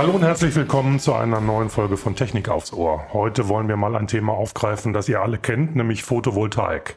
Hallo 0.00 0.12
und 0.12 0.22
herzlich 0.22 0.56
willkommen 0.56 0.98
zu 0.98 1.12
einer 1.12 1.42
neuen 1.42 1.68
Folge 1.68 1.98
von 1.98 2.16
Technik 2.16 2.48
aufs 2.48 2.72
Ohr. 2.72 3.04
Heute 3.12 3.50
wollen 3.50 3.68
wir 3.68 3.76
mal 3.76 3.96
ein 3.96 4.06
Thema 4.06 4.32
aufgreifen, 4.32 4.94
das 4.94 5.10
ihr 5.10 5.20
alle 5.20 5.36
kennt, 5.36 5.76
nämlich 5.76 6.04
Photovoltaik. 6.04 6.96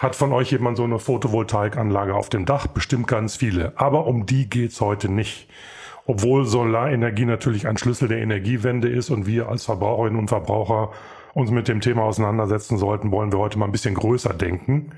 Hat 0.00 0.16
von 0.16 0.32
euch 0.32 0.50
jemand 0.50 0.78
so 0.78 0.82
eine 0.82 0.98
Photovoltaikanlage 0.98 2.16
auf 2.16 2.28
dem 2.28 2.44
Dach? 2.44 2.66
Bestimmt 2.66 3.06
ganz 3.06 3.36
viele. 3.36 3.72
Aber 3.76 4.08
um 4.08 4.26
die 4.26 4.50
geht's 4.50 4.80
heute 4.80 5.08
nicht. 5.08 5.48
Obwohl 6.06 6.44
Solarenergie 6.44 7.24
natürlich 7.24 7.68
ein 7.68 7.78
Schlüssel 7.78 8.08
der 8.08 8.18
Energiewende 8.18 8.88
ist 8.88 9.10
und 9.10 9.28
wir 9.28 9.48
als 9.48 9.64
Verbraucherinnen 9.66 10.18
und 10.18 10.26
Verbraucher 10.26 10.90
uns 11.34 11.52
mit 11.52 11.68
dem 11.68 11.80
Thema 11.80 12.02
auseinandersetzen 12.02 12.78
sollten, 12.78 13.12
wollen 13.12 13.30
wir 13.30 13.38
heute 13.38 13.60
mal 13.60 13.66
ein 13.66 13.72
bisschen 13.72 13.94
größer 13.94 14.34
denken. 14.34 14.90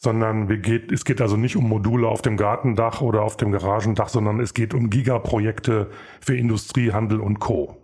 Sondern 0.00 0.62
geht, 0.62 0.92
es 0.92 1.04
geht 1.04 1.20
also 1.20 1.36
nicht 1.36 1.56
um 1.56 1.68
Module 1.68 2.06
auf 2.06 2.22
dem 2.22 2.36
Gartendach 2.36 3.00
oder 3.00 3.22
auf 3.22 3.36
dem 3.36 3.50
Garagendach, 3.50 4.08
sondern 4.08 4.38
es 4.38 4.54
geht 4.54 4.72
um 4.72 4.90
Gigaprojekte 4.90 5.90
für 6.20 6.36
Industrie, 6.36 6.92
Handel 6.92 7.20
und 7.20 7.40
Co. 7.40 7.82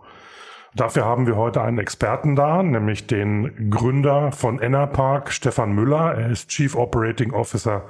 Dafür 0.75 1.05
haben 1.05 1.25
wir 1.25 1.37
heute 1.37 1.61
einen 1.61 1.77
Experten 1.77 2.35
da, 2.35 2.61
nämlich 2.61 3.07
den 3.07 3.69
Gründer 3.69 4.33
von 4.33 4.59
Enerpark, 4.59 5.31
Stefan 5.31 5.71
Müller. 5.71 6.15
Er 6.15 6.29
ist 6.29 6.49
Chief 6.49 6.75
Operating 6.75 7.31
Officer 7.31 7.85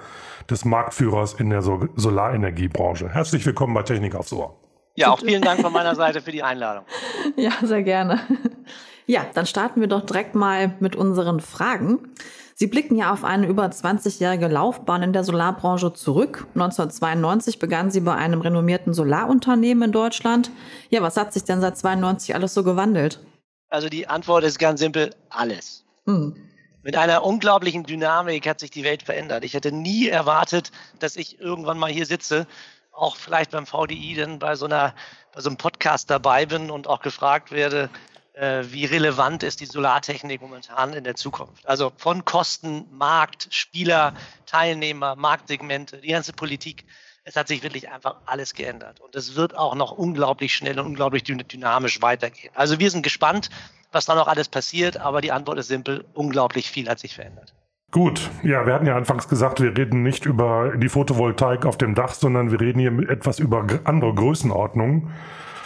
des 0.51 0.65
Marktführers 0.65 1.33
in 1.33 1.49
der 1.49 1.63
Solarenergiebranche. 1.63 3.09
Herzlich 3.09 3.43
willkommen 3.43 3.73
bei 3.73 3.81
Technik 3.81 4.13
aufs 4.13 4.33
Ohr. 4.33 4.55
Ja, 4.93 5.09
auch 5.09 5.19
vielen 5.19 5.41
Dank 5.41 5.61
von 5.61 5.73
meiner 5.73 5.95
Seite 5.95 6.21
für 6.21 6.31
die 6.31 6.43
Einladung. 6.43 6.85
Ja, 7.37 7.51
sehr 7.63 7.83
gerne. 7.83 8.19
Ja, 9.07 9.25
dann 9.33 9.45
starten 9.45 9.81
wir 9.81 9.87
doch 9.87 10.05
direkt 10.05 10.35
mal 10.35 10.75
mit 10.79 10.95
unseren 10.95 11.39
Fragen. 11.39 12.11
Sie 12.57 12.67
blicken 12.67 12.95
ja 12.95 13.11
auf 13.11 13.25
eine 13.25 13.47
über 13.47 13.65
20-jährige 13.65 14.47
Laufbahn 14.47 15.03
in 15.03 15.11
der 15.11 15.25
Solarbranche 15.25 15.91
zurück. 15.91 16.47
1992 16.53 17.59
begann 17.59 17.91
Sie 17.91 17.99
bei 17.99 18.15
einem 18.15 18.39
renommierten 18.39 18.93
Solarunternehmen 18.93 19.83
in 19.83 19.91
Deutschland. 19.91 20.51
Ja, 20.89 21.01
was 21.01 21.17
hat 21.17 21.33
sich 21.33 21.43
denn 21.43 21.59
seit 21.59 21.77
92 21.77 22.33
alles 22.33 22.53
so 22.53 22.63
gewandelt? 22.63 23.19
Also 23.67 23.89
die 23.89 24.07
Antwort 24.07 24.45
ist 24.45 24.57
ganz 24.57 24.79
simpel, 24.79 25.13
alles. 25.29 25.83
Hm. 26.05 26.37
Mit 26.81 26.95
einer 26.95 27.25
unglaublichen 27.25 27.83
Dynamik 27.83 28.47
hat 28.47 28.61
sich 28.61 28.71
die 28.71 28.85
Welt 28.85 29.03
verändert. 29.03 29.43
Ich 29.43 29.53
hätte 29.53 29.73
nie 29.73 30.07
erwartet, 30.07 30.71
dass 30.99 31.17
ich 31.17 31.41
irgendwann 31.41 31.77
mal 31.77 31.91
hier 31.91 32.05
sitze, 32.05 32.47
auch 32.93 33.17
vielleicht 33.17 33.51
beim 33.51 33.65
VDI, 33.65 34.15
dann 34.15 34.39
bei 34.39 34.55
so 34.55 34.63
einer, 34.63 34.95
bei 35.33 35.41
so 35.41 35.49
einem 35.49 35.57
Podcast 35.57 36.09
dabei 36.09 36.45
bin 36.45 36.71
und 36.71 36.87
auch 36.87 37.01
gefragt 37.01 37.51
werde, 37.51 37.89
wie 38.37 38.85
relevant 38.85 39.43
ist 39.43 39.61
die 39.61 39.65
Solartechnik 39.65 40.41
momentan 40.41 40.93
in 40.93 41.03
der 41.03 41.15
Zukunft. 41.15 41.67
Also 41.67 41.91
von 41.97 42.25
Kosten, 42.25 42.85
Markt, 42.91 43.47
Spieler, 43.51 44.13
Teilnehmer, 44.45 45.15
Marktsegmente, 45.15 45.97
die 45.97 46.09
ganze 46.09 46.33
Politik. 46.33 46.85
Es 47.23 47.35
hat 47.35 47.47
sich 47.47 47.63
wirklich 47.63 47.89
einfach 47.89 48.17
alles 48.25 48.53
geändert. 48.53 48.99
Und 48.99 49.15
es 49.15 49.35
wird 49.35 49.57
auch 49.57 49.73
noch 49.73 49.91
unglaublich 49.91 50.53
schnell 50.53 50.79
und 50.79 50.85
unglaublich 50.85 51.23
dynamisch 51.23 52.01
weitergehen. 52.01 52.51
Also 52.55 52.77
wir 52.79 52.91
sind 52.91 53.03
gespannt, 53.03 53.49
was 53.91 54.05
da 54.05 54.15
noch 54.15 54.27
alles 54.27 54.49
passiert, 54.49 54.97
aber 54.97 55.21
die 55.21 55.31
Antwort 55.31 55.57
ist 55.57 55.69
simpel, 55.69 56.05
unglaublich 56.13 56.69
viel 56.69 56.89
hat 56.89 56.99
sich 56.99 57.15
verändert. 57.15 57.53
Gut, 57.91 58.29
ja, 58.43 58.65
wir 58.65 58.73
hatten 58.73 58.85
ja 58.85 58.97
anfangs 58.97 59.29
gesagt, 59.29 59.61
wir 59.61 59.77
reden 59.77 60.03
nicht 60.03 60.25
über 60.25 60.75
die 60.75 60.89
Photovoltaik 60.89 61.65
auf 61.65 61.77
dem 61.77 61.95
Dach, 61.95 62.13
sondern 62.13 62.51
wir 62.51 62.59
reden 62.59 62.79
hier 62.79 63.09
etwas 63.09 63.39
über 63.39 63.65
andere 63.85 64.13
Größenordnungen. 64.13 65.13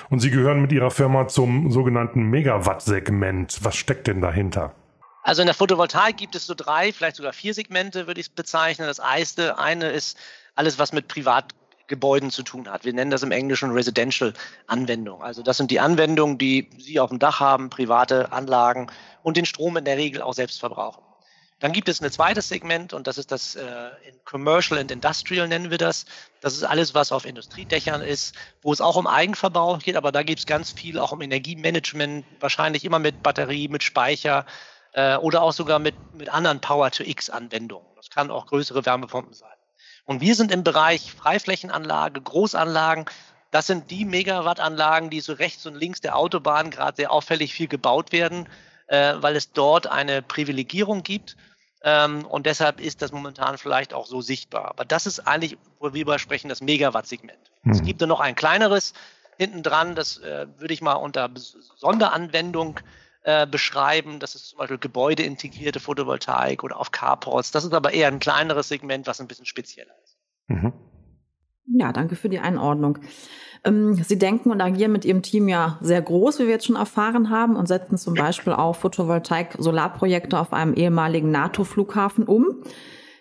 Und 0.10 0.22
Sie 0.22 0.32
gehören 0.32 0.62
mit 0.62 0.72
Ihrer 0.72 0.90
Firma 0.90 1.28
zum 1.28 1.72
sogenannten 1.72 2.24
Megawatt-Segment. 2.24 3.60
Was 3.62 3.76
steckt 3.76 4.08
denn 4.08 4.22
dahinter? 4.22 4.74
Also 5.22 5.44
in 5.44 5.46
der 5.46 5.54
Photovoltaik 5.54 6.18
gibt 6.18 6.34
es 6.34 6.48
so 6.48 6.56
drei, 6.56 6.92
vielleicht 6.92 7.18
sogar 7.18 7.34
vier 7.34 7.54
Segmente, 7.54 8.08
würde 8.08 8.20
ich 8.20 8.28
es 8.28 8.34
bezeichnen. 8.34 8.88
Das 8.88 8.98
erste, 8.98 9.60
eine 9.60 9.90
ist 9.90 10.18
alles, 10.56 10.80
was 10.80 10.94
mit 10.94 11.08
Privatgebäuden 11.08 12.32
zu 12.32 12.42
tun 12.42 12.68
hat. 12.68 12.86
Wir 12.86 12.94
nennen 12.94 13.12
das 13.12 13.22
im 13.22 13.32
Englischen 13.32 13.70
Residential 13.70 14.34
Anwendung. 14.66 15.22
Also 15.22 15.44
das 15.44 15.58
sind 15.58 15.70
die 15.70 15.80
Anwendungen, 15.80 16.40
die 16.40 16.70
Sie 16.80 17.00
auf 17.00 17.12
dem 17.12 17.20
Dach 17.20 17.40
haben, 17.40 17.70
private 17.70 18.32
Anlagen 18.32 18.88
und 19.22 19.38
den 19.38 19.46
Strom 19.46 19.78
in 19.78 19.86
der 19.86 19.98
Regel 19.98 20.24
auch 20.24 20.34
selbst 20.34 20.60
verbrauchen. 20.60 21.04
Dann 21.60 21.74
gibt 21.74 21.90
es 21.90 22.02
ein 22.02 22.10
zweites 22.10 22.48
Segment 22.48 22.94
und 22.94 23.06
das 23.06 23.18
ist 23.18 23.32
das 23.32 23.56
äh, 23.56 23.90
Commercial 24.24 24.80
and 24.80 24.92
Industrial 24.92 25.48
nennen 25.48 25.70
wir 25.70 25.78
das. 25.78 26.06
Das 26.40 26.54
ist 26.54 26.64
alles, 26.64 26.94
was 26.96 27.12
auf 27.12 27.26
Industriedächern 27.26 28.02
ist, 28.02 28.34
wo 28.62 28.72
es 28.72 28.80
auch 28.80 28.96
um 28.96 29.08
Eigenverbrauch 29.08 29.80
geht, 29.80 29.98
aber 29.98 30.14
da 30.14 30.24
geht 30.24 30.40
es 30.40 30.46
ganz 30.46 30.72
viel 30.72 30.98
auch 30.98 31.12
um 31.12 31.22
Energiemanagement, 31.22 32.26
wahrscheinlich 32.40 32.86
immer 32.86 33.00
mit 33.00 33.22
Batterie, 33.22 33.68
mit 33.68 33.84
Speicher 33.84 34.46
äh, 34.94 35.18
oder 35.18 35.42
auch 35.42 35.52
sogar 35.52 35.80
mit, 35.80 35.96
mit 36.14 36.30
anderen 36.30 36.62
Power-to-X-Anwendungen. 36.62 37.88
Das 37.98 38.10
kann 38.10 38.32
auch 38.32 38.48
größere 38.48 38.86
Wärmepumpen 38.86 39.34
sein. 39.34 39.50
Und 40.06 40.22
wir 40.22 40.36
sind 40.36 40.52
im 40.54 40.64
Bereich 40.64 41.12
Freiflächenanlage, 41.12 42.22
Großanlagen. 42.22 43.06
Das 43.52 43.68
sind 43.68 43.92
die 43.92 44.06
Megawattanlagen, 44.06 45.10
die 45.10 45.20
so 45.20 45.34
rechts 45.34 45.66
und 45.66 45.76
links 45.76 46.00
der 46.00 46.16
Autobahn 46.16 46.72
gerade 46.72 46.96
sehr 46.96 47.12
auffällig 47.12 47.54
viel 47.54 47.68
gebaut 47.68 48.14
werden, 48.14 48.48
äh, 48.88 49.16
weil 49.18 49.36
es 49.36 49.52
dort 49.52 49.88
eine 49.88 50.22
Privilegierung 50.22 51.04
gibt 51.04 51.36
ähm, 51.84 52.26
und 52.26 52.46
deshalb 52.46 52.82
ist 52.82 53.02
das 53.02 53.12
momentan 53.12 53.58
vielleicht 53.58 53.94
auch 53.94 54.06
so 54.06 54.22
sichtbar. 54.22 54.66
Aber 54.66 54.86
das 54.86 55.06
ist 55.06 55.22
eigentlich, 55.22 55.58
wo 55.80 55.94
wir 55.94 56.02
über 56.02 56.20
sprechen, 56.20 56.50
das 56.50 56.62
Megawatt-Segment. 56.62 57.40
Mhm. 57.64 57.72
Es 57.72 57.82
gibt 57.82 58.02
da 58.02 58.08
noch 58.08 58.20
ein 58.20 58.36
kleineres 58.36 58.94
hinten 59.38 59.64
dran, 59.64 59.96
das 59.96 60.18
äh, 60.18 60.48
würde 60.58 60.74
ich 60.74 60.82
mal 60.82 60.96
unter 60.96 61.30
Sonderanwendung 61.78 62.82
äh, 63.24 63.48
beschreiben. 63.48 64.20
Das 64.20 64.36
ist 64.36 64.50
zum 64.50 64.60
Beispiel 64.60 64.78
gebäudeintegrierte 64.78 65.80
Photovoltaik 65.80 66.64
oder 66.64 66.78
auf 66.78 66.92
Carports. 66.92 67.52
Das 67.52 67.64
ist 67.64 67.74
aber 67.74 67.94
eher 67.94 68.10
ein 68.10 68.20
kleineres 68.20 68.68
Segment, 68.68 69.08
was 69.08 69.22
ein 69.22 69.28
bisschen 69.28 69.46
spezieller 69.46 69.94
ist. 70.04 70.18
Mhm. 70.48 70.74
Ja, 71.72 71.94
danke 71.94 72.16
für 72.16 72.30
die 72.30 72.40
Einordnung. 72.40 72.98
Ähm, 73.64 73.96
Sie 73.96 74.18
denken 74.18 74.52
und 74.52 74.62
agieren 74.62 74.92
mit 74.92 75.06
Ihrem 75.06 75.22
Team 75.22 75.48
ja 75.48 75.78
sehr 75.82 76.02
groß, 76.02 76.40
wie 76.40 76.44
wir 76.44 76.52
jetzt 76.52 76.66
schon 76.66 76.76
erfahren 76.76 77.30
haben, 77.30 77.56
und 77.56 77.68
setzen 77.68 77.98
zum 77.98 78.14
Beispiel 78.14 78.54
auch 78.54 78.76
Photovoltaik-Solarprojekte 78.76 80.40
auf 80.40 80.54
einem 80.54 80.74
ehemaligen 80.74 81.32
NATO-Flughafen 81.32 82.26
um. 82.26 82.64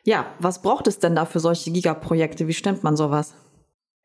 Ja, 0.04 0.26
was 0.38 0.62
braucht 0.62 0.86
es 0.86 0.98
denn 0.98 1.14
da 1.14 1.26
für 1.26 1.40
solche 1.40 1.70
Gigaprojekte? 1.70 2.46
Wie 2.46 2.54
stemmt 2.54 2.84
man 2.84 2.96
sowas? 2.96 3.34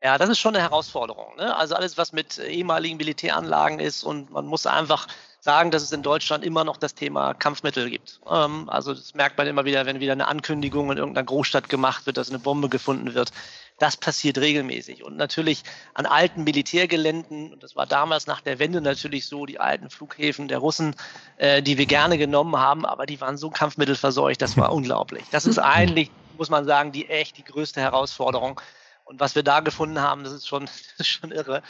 Ja, 0.02 0.18
das 0.18 0.28
ist 0.28 0.38
schon 0.38 0.54
eine 0.54 0.62
Herausforderung. 0.62 1.36
Ne? 1.38 1.56
Also 1.56 1.76
alles, 1.76 1.96
was 1.96 2.12
mit 2.12 2.38
ehemaligen 2.38 2.98
Militäranlagen 2.98 3.78
ist 3.78 4.02
und 4.02 4.30
man 4.30 4.44
muss 4.44 4.66
einfach 4.66 5.06
sagen, 5.44 5.70
dass 5.70 5.82
es 5.82 5.92
in 5.92 6.02
Deutschland 6.02 6.42
immer 6.42 6.64
noch 6.64 6.78
das 6.78 6.94
Thema 6.94 7.34
Kampfmittel 7.34 7.90
gibt. 7.90 8.18
Ähm, 8.28 8.68
also 8.70 8.94
das 8.94 9.14
merkt 9.14 9.36
man 9.36 9.46
immer 9.46 9.66
wieder, 9.66 9.84
wenn 9.84 10.00
wieder 10.00 10.12
eine 10.12 10.26
Ankündigung 10.26 10.90
in 10.90 10.96
irgendeiner 10.96 11.26
Großstadt 11.26 11.68
gemacht 11.68 12.06
wird, 12.06 12.16
dass 12.16 12.30
eine 12.30 12.38
Bombe 12.38 12.70
gefunden 12.70 13.14
wird. 13.14 13.30
Das 13.78 13.96
passiert 13.96 14.38
regelmäßig. 14.38 15.04
Und 15.04 15.16
natürlich 15.18 15.62
an 15.92 16.06
alten 16.06 16.44
Militärgeländen, 16.44 17.52
und 17.52 17.62
das 17.62 17.76
war 17.76 17.86
damals 17.86 18.26
nach 18.26 18.40
der 18.40 18.58
Wende 18.58 18.80
natürlich 18.80 19.26
so, 19.26 19.44
die 19.44 19.60
alten 19.60 19.90
Flughäfen 19.90 20.48
der 20.48 20.58
Russen, 20.58 20.96
äh, 21.36 21.62
die 21.62 21.76
wir 21.76 21.86
gerne 21.86 22.16
genommen 22.16 22.56
haben, 22.56 22.86
aber 22.86 23.04
die 23.04 23.20
waren 23.20 23.36
so 23.36 23.50
kampfmittelverseucht, 23.50 24.40
das 24.40 24.56
war 24.56 24.72
unglaublich. 24.72 25.24
Das 25.30 25.44
ist 25.44 25.58
eigentlich, 25.58 26.10
muss 26.38 26.48
man 26.48 26.64
sagen, 26.64 26.90
die 26.90 27.10
echt 27.10 27.36
die 27.36 27.44
größte 27.44 27.82
Herausforderung. 27.82 28.60
Und 29.04 29.20
was 29.20 29.34
wir 29.34 29.42
da 29.42 29.60
gefunden 29.60 30.00
haben, 30.00 30.24
das 30.24 30.32
ist 30.32 30.48
schon, 30.48 30.64
das 30.96 31.00
ist 31.00 31.08
schon 31.08 31.32
irre. 31.32 31.62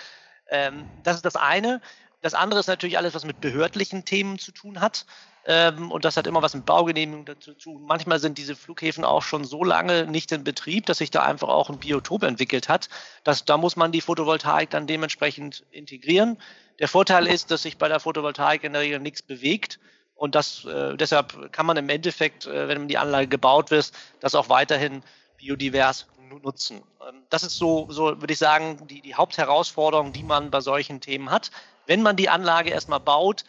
Ähm, 0.48 0.84
das 1.02 1.16
ist 1.16 1.24
das 1.24 1.36
eine. 1.36 1.80
Das 2.24 2.32
andere 2.32 2.58
ist 2.58 2.68
natürlich 2.68 2.96
alles, 2.96 3.12
was 3.12 3.26
mit 3.26 3.42
behördlichen 3.42 4.06
Themen 4.06 4.38
zu 4.38 4.50
tun 4.50 4.80
hat. 4.80 5.04
Ähm, 5.44 5.92
und 5.92 6.06
das 6.06 6.16
hat 6.16 6.26
immer 6.26 6.40
was 6.40 6.54
mit 6.54 6.64
Baugenehmigung 6.64 7.26
dazu 7.26 7.52
zu 7.52 7.72
tun. 7.72 7.82
Manchmal 7.82 8.18
sind 8.18 8.38
diese 8.38 8.56
Flughäfen 8.56 9.04
auch 9.04 9.20
schon 9.20 9.44
so 9.44 9.62
lange 9.62 10.06
nicht 10.06 10.32
in 10.32 10.42
Betrieb, 10.42 10.86
dass 10.86 10.96
sich 10.96 11.10
da 11.10 11.22
einfach 11.22 11.48
auch 11.48 11.68
ein 11.68 11.80
Biotop 11.80 12.22
entwickelt 12.22 12.70
hat. 12.70 12.88
Dass, 13.24 13.44
da 13.44 13.58
muss 13.58 13.76
man 13.76 13.92
die 13.92 14.00
Photovoltaik 14.00 14.70
dann 14.70 14.86
dementsprechend 14.86 15.66
integrieren. 15.70 16.38
Der 16.78 16.88
Vorteil 16.88 17.26
ist, 17.26 17.50
dass 17.50 17.64
sich 17.64 17.76
bei 17.76 17.88
der 17.88 18.00
Photovoltaik 18.00 18.64
in 18.64 18.72
der 18.72 18.80
Regel 18.80 19.00
nichts 19.00 19.20
bewegt. 19.20 19.78
Und 20.14 20.34
das, 20.34 20.64
äh, 20.64 20.96
deshalb 20.96 21.52
kann 21.52 21.66
man 21.66 21.76
im 21.76 21.90
Endeffekt, 21.90 22.46
äh, 22.46 22.68
wenn 22.68 22.88
die 22.88 22.96
Anlage 22.96 23.28
gebaut 23.28 23.70
wird, 23.70 23.92
das 24.20 24.34
auch 24.34 24.48
weiterhin 24.48 25.02
biodivers 25.36 26.06
nutzen. 26.28 26.82
Ähm, 27.06 27.22
das 27.30 27.42
ist 27.42 27.56
so, 27.56 27.86
so 27.90 28.20
würde 28.20 28.32
ich 28.32 28.38
sagen, 28.38 28.86
die, 28.86 29.00
die 29.00 29.14
Hauptherausforderung, 29.14 30.12
die 30.12 30.22
man 30.22 30.50
bei 30.50 30.60
solchen 30.60 31.00
Themen 31.00 31.30
hat. 31.30 31.50
Wenn 31.86 32.02
man 32.02 32.16
die 32.16 32.28
Anlage 32.28 32.70
erstmal 32.70 33.00
baut, 33.00 33.44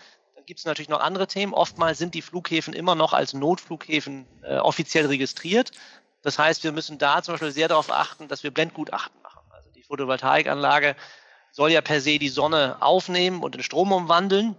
gibt 0.45 0.59
es 0.59 0.65
natürlich 0.65 0.89
noch 0.89 0.99
andere 0.99 1.27
Themen. 1.27 1.53
Oftmals 1.53 1.97
sind 1.97 2.13
die 2.13 2.21
Flughäfen 2.21 2.73
immer 2.73 2.95
noch 2.95 3.13
als 3.13 3.33
Notflughäfen 3.33 4.25
äh, 4.43 4.57
offiziell 4.57 5.07
registriert. 5.07 5.71
Das 6.21 6.39
heißt, 6.39 6.63
wir 6.63 6.71
müssen 6.71 6.97
da 6.97 7.21
zum 7.21 7.33
Beispiel 7.33 7.51
sehr 7.51 7.67
darauf 7.67 7.91
achten, 7.91 8.27
dass 8.27 8.43
wir 8.43 8.51
Blendgutachten 8.51 9.21
machen. 9.21 9.41
Also 9.51 9.69
die 9.71 9.83
Photovoltaikanlage 9.83 10.95
soll 11.51 11.71
ja 11.71 11.81
per 11.81 12.01
se 12.01 12.19
die 12.19 12.29
Sonne 12.29 12.77
aufnehmen 12.81 13.43
und 13.43 13.55
in 13.55 13.63
Strom 13.63 13.91
umwandeln. 13.91 14.55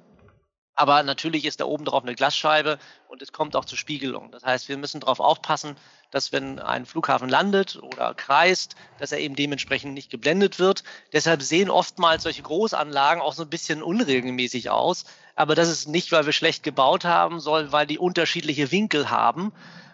Aber 0.74 1.02
natürlich 1.02 1.44
ist 1.44 1.60
da 1.60 1.64
oben 1.64 1.84
drauf 1.84 2.02
eine 2.02 2.14
Glasscheibe 2.14 2.78
und 3.08 3.22
es 3.22 3.32
kommt 3.32 3.56
auch 3.56 3.64
zur 3.64 3.78
Spiegelung. 3.78 4.30
Das 4.30 4.44
heißt, 4.44 4.68
wir 4.68 4.76
müssen 4.76 5.00
darauf 5.00 5.20
aufpassen, 5.20 5.76
dass 6.10 6.32
wenn 6.32 6.58
ein 6.58 6.86
Flughafen 6.86 7.28
landet 7.28 7.80
oder 7.82 8.14
kreist, 8.14 8.76
dass 8.98 9.12
er 9.12 9.18
eben 9.18 9.36
dementsprechend 9.36 9.94
nicht 9.94 10.10
geblendet 10.10 10.58
wird. 10.58 10.84
Deshalb 11.12 11.42
sehen 11.42 11.70
oftmals 11.70 12.22
solche 12.22 12.42
Großanlagen 12.42 13.22
auch 13.22 13.32
so 13.32 13.42
ein 13.42 13.50
bisschen 13.50 13.82
unregelmäßig 13.82 14.70
aus. 14.70 15.04
Aber 15.34 15.54
das 15.54 15.68
ist 15.68 15.88
nicht, 15.88 16.12
weil 16.12 16.26
wir 16.26 16.32
schlecht 16.32 16.62
gebaut 16.62 17.04
haben, 17.04 17.40
sondern 17.40 17.72
weil 17.72 17.86
die 17.86 17.98
unterschiedliche 17.98 18.72
Winkel 18.72 19.10
haben 19.10 19.52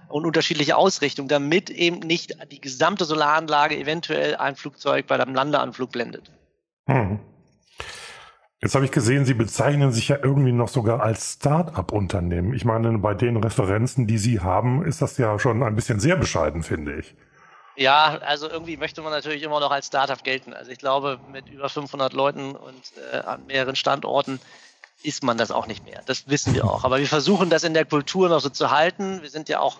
und 0.08 0.26
unterschiedliche 0.26 0.76
Ausrichtung, 0.76 1.26
damit 1.26 1.70
eben 1.70 1.98
nicht 1.98 2.36
die 2.50 2.60
gesamte 2.60 3.04
Solaranlage 3.04 3.76
eventuell 3.76 4.36
ein 4.36 4.56
Flugzeug 4.56 5.06
bei 5.06 5.14
einem 5.18 5.34
Landeanflug 5.34 5.90
blendet. 5.90 6.30
Hm. 6.86 7.18
Jetzt 8.62 8.76
habe 8.76 8.84
ich 8.84 8.92
gesehen, 8.92 9.24
Sie 9.24 9.34
bezeichnen 9.34 9.90
sich 9.90 10.06
ja 10.06 10.18
irgendwie 10.22 10.52
noch 10.52 10.68
sogar 10.68 11.02
als 11.02 11.32
Start-up-Unternehmen. 11.32 12.54
Ich 12.54 12.64
meine, 12.64 12.96
bei 12.98 13.12
den 13.12 13.36
Referenzen, 13.36 14.06
die 14.06 14.18
Sie 14.18 14.38
haben, 14.38 14.84
ist 14.84 15.02
das 15.02 15.18
ja 15.18 15.36
schon 15.40 15.64
ein 15.64 15.74
bisschen 15.74 15.98
sehr 15.98 16.14
bescheiden, 16.14 16.62
finde 16.62 16.94
ich. 16.94 17.16
Ja, 17.74 18.18
also 18.24 18.48
irgendwie 18.48 18.76
möchte 18.76 19.02
man 19.02 19.10
natürlich 19.10 19.42
immer 19.42 19.58
noch 19.58 19.72
als 19.72 19.88
Startup 19.88 20.22
gelten. 20.22 20.52
Also 20.52 20.70
ich 20.70 20.78
glaube, 20.78 21.18
mit 21.32 21.48
über 21.48 21.68
500 21.68 22.12
Leuten 22.12 22.54
und 22.54 22.92
äh, 23.12 23.16
an 23.16 23.46
mehreren 23.46 23.74
Standorten 23.74 24.38
ist 25.02 25.24
man 25.24 25.36
das 25.36 25.50
auch 25.50 25.66
nicht 25.66 25.84
mehr. 25.84 26.02
Das 26.06 26.28
wissen 26.28 26.54
wir 26.54 26.64
auch. 26.64 26.84
Aber 26.84 27.00
wir 27.00 27.08
versuchen 27.08 27.50
das 27.50 27.64
in 27.64 27.74
der 27.74 27.84
Kultur 27.84 28.28
noch 28.28 28.40
so 28.40 28.48
zu 28.48 28.70
halten. 28.70 29.22
Wir 29.22 29.30
sind 29.30 29.48
ja 29.48 29.58
auch 29.58 29.78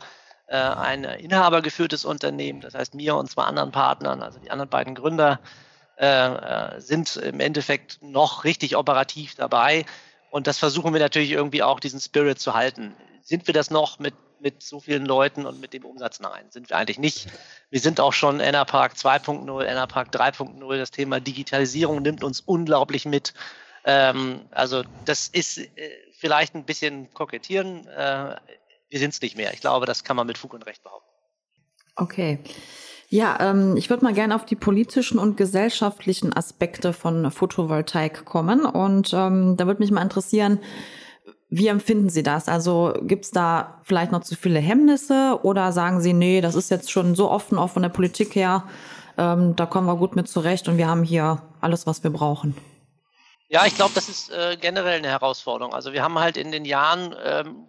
äh, 0.49 0.57
ein 0.57 1.05
inhabergeführtes 1.05 2.05
Unternehmen. 2.05 2.61
Das 2.61 2.75
heißt, 2.75 2.97
mir 2.97 3.15
und 3.15 3.31
zwei 3.31 3.45
anderen 3.45 3.71
Partnern, 3.71 4.23
also 4.23 4.41
die 4.41 4.51
anderen 4.51 4.71
beiden 4.71 4.97
Gründer, 4.97 5.39
äh, 5.99 6.07
äh, 6.07 6.81
sind 6.81 7.17
im 7.17 7.41
Endeffekt 7.41 8.03
noch 8.03 8.45
richtig 8.45 8.77
operativ 8.77 9.35
dabei. 9.35 9.85
Und 10.31 10.47
das 10.47 10.59
versuchen 10.59 10.93
wir 10.93 11.01
natürlich 11.01 11.31
irgendwie 11.31 11.63
auch, 11.63 11.81
diesen 11.81 12.01
Spirit 12.01 12.41
zu 12.41 12.55
halten. 12.55 12.95
Sind 13.23 13.47
wir 13.47 13.55
das 13.55 13.71
noch 13.71 13.99
mit, 13.99 14.15
mit 14.41 14.63
so 14.63 14.81
vielen 14.81 15.05
Leuten 15.05 15.45
und 15.47 15.61
mit 15.61 15.75
dem 15.75 15.85
Umsatz? 15.85 16.21
Nein, 16.21 16.47
sind 16.51 16.71
wir 16.71 16.77
eigentlich 16.77 16.99
nicht. 16.99 17.29
Wir 17.71 17.81
sind 17.81 18.01
auch 18.01 18.13
schon 18.13 18.41
Enerpark 18.41 18.95
2.0, 18.95 19.65
Enerpark 19.65 20.09
3.0. 20.09 20.79
Das 20.79 20.91
Thema 20.91 21.21
Digitalisierung 21.21 22.03
nimmt 22.03 22.25
uns 22.25 22.41
unglaublich 22.41 23.05
mit. 23.05 23.35
Ähm, 23.85 24.47
also 24.51 24.85
das 25.05 25.29
ist 25.29 25.59
äh, 25.59 25.69
vielleicht 26.13 26.55
ein 26.55 26.65
bisschen 26.65 27.13
kokettieren. 27.13 27.87
Äh, 27.89 28.37
wir 28.89 28.99
sind 28.99 29.13
es 29.13 29.21
nicht 29.21 29.37
mehr. 29.37 29.53
Ich 29.53 29.61
glaube, 29.61 29.87
das 29.87 30.05
kann 30.05 30.17
man 30.17 30.27
mit 30.27 30.39
Fug 30.39 30.55
und 30.55 30.67
Recht 30.67 30.83
behaupten. 30.83 31.09
Okay. 31.97 32.39
Ja, 33.13 33.37
ähm, 33.41 33.77
ich 33.77 33.91
würde 33.91 34.05
mal 34.05 34.15
gerne 34.15 34.35
auf 34.35 34.47
die 34.47 34.57
politischen 34.57 35.19
und 35.19 35.37
gesellschaftlichen 35.37 36.35
Aspekte 36.35 36.95
von 36.95 37.31
Photovoltaik 37.31 38.25
kommen. 38.25 38.65
Und 38.65 39.13
ähm, 39.13 39.59
da 39.59 39.67
würde 39.67 39.83
mich 39.83 39.91
mal 39.91 40.01
interessieren, 40.01 40.61
wie 41.51 41.67
empfinden 41.67 42.09
Sie 42.09 42.23
das? 42.23 42.49
Also 42.49 42.95
gibt 43.03 43.27
es 43.27 43.31
da 43.31 43.83
vielleicht 43.83 44.13
noch 44.13 44.23
zu 44.23 44.35
viele 44.35 44.61
Hemmnisse 44.61 45.41
oder 45.43 45.73
sagen 45.73 46.01
Sie, 46.01 46.15
nee, 46.15 46.41
das 46.41 46.55
ist 46.55 46.71
jetzt 46.71 46.91
schon 46.91 47.15
so 47.15 47.31
offen, 47.31 47.59
auch 47.59 47.69
von 47.69 47.83
der 47.83 47.91
Politik 47.91 48.35
her, 48.35 48.65
ähm, 49.19 49.57
da 49.57 49.67
kommen 49.67 49.87
wir 49.87 49.97
gut 49.97 50.17
mit 50.17 50.27
zurecht 50.27 50.67
und 50.69 50.79
wir 50.79 50.89
haben 50.89 51.05
hier 51.05 51.43
alles, 51.61 51.87
was 51.87 52.03
wir 52.03 52.11
brauchen? 52.11 52.57
Ja, 53.51 53.67
ich 53.67 53.75
glaube, 53.75 53.93
das 53.95 54.09
ist 54.09 54.31
äh, 54.31 54.57
generell 54.59 54.97
eine 54.97 55.09
Herausforderung. 55.09 55.75
Also 55.75 55.93
wir 55.93 56.03
haben 56.03 56.19
halt 56.19 56.39
in 56.39 56.51
den 56.51 56.65
Jahren, 56.65 57.15
ähm, 57.23 57.67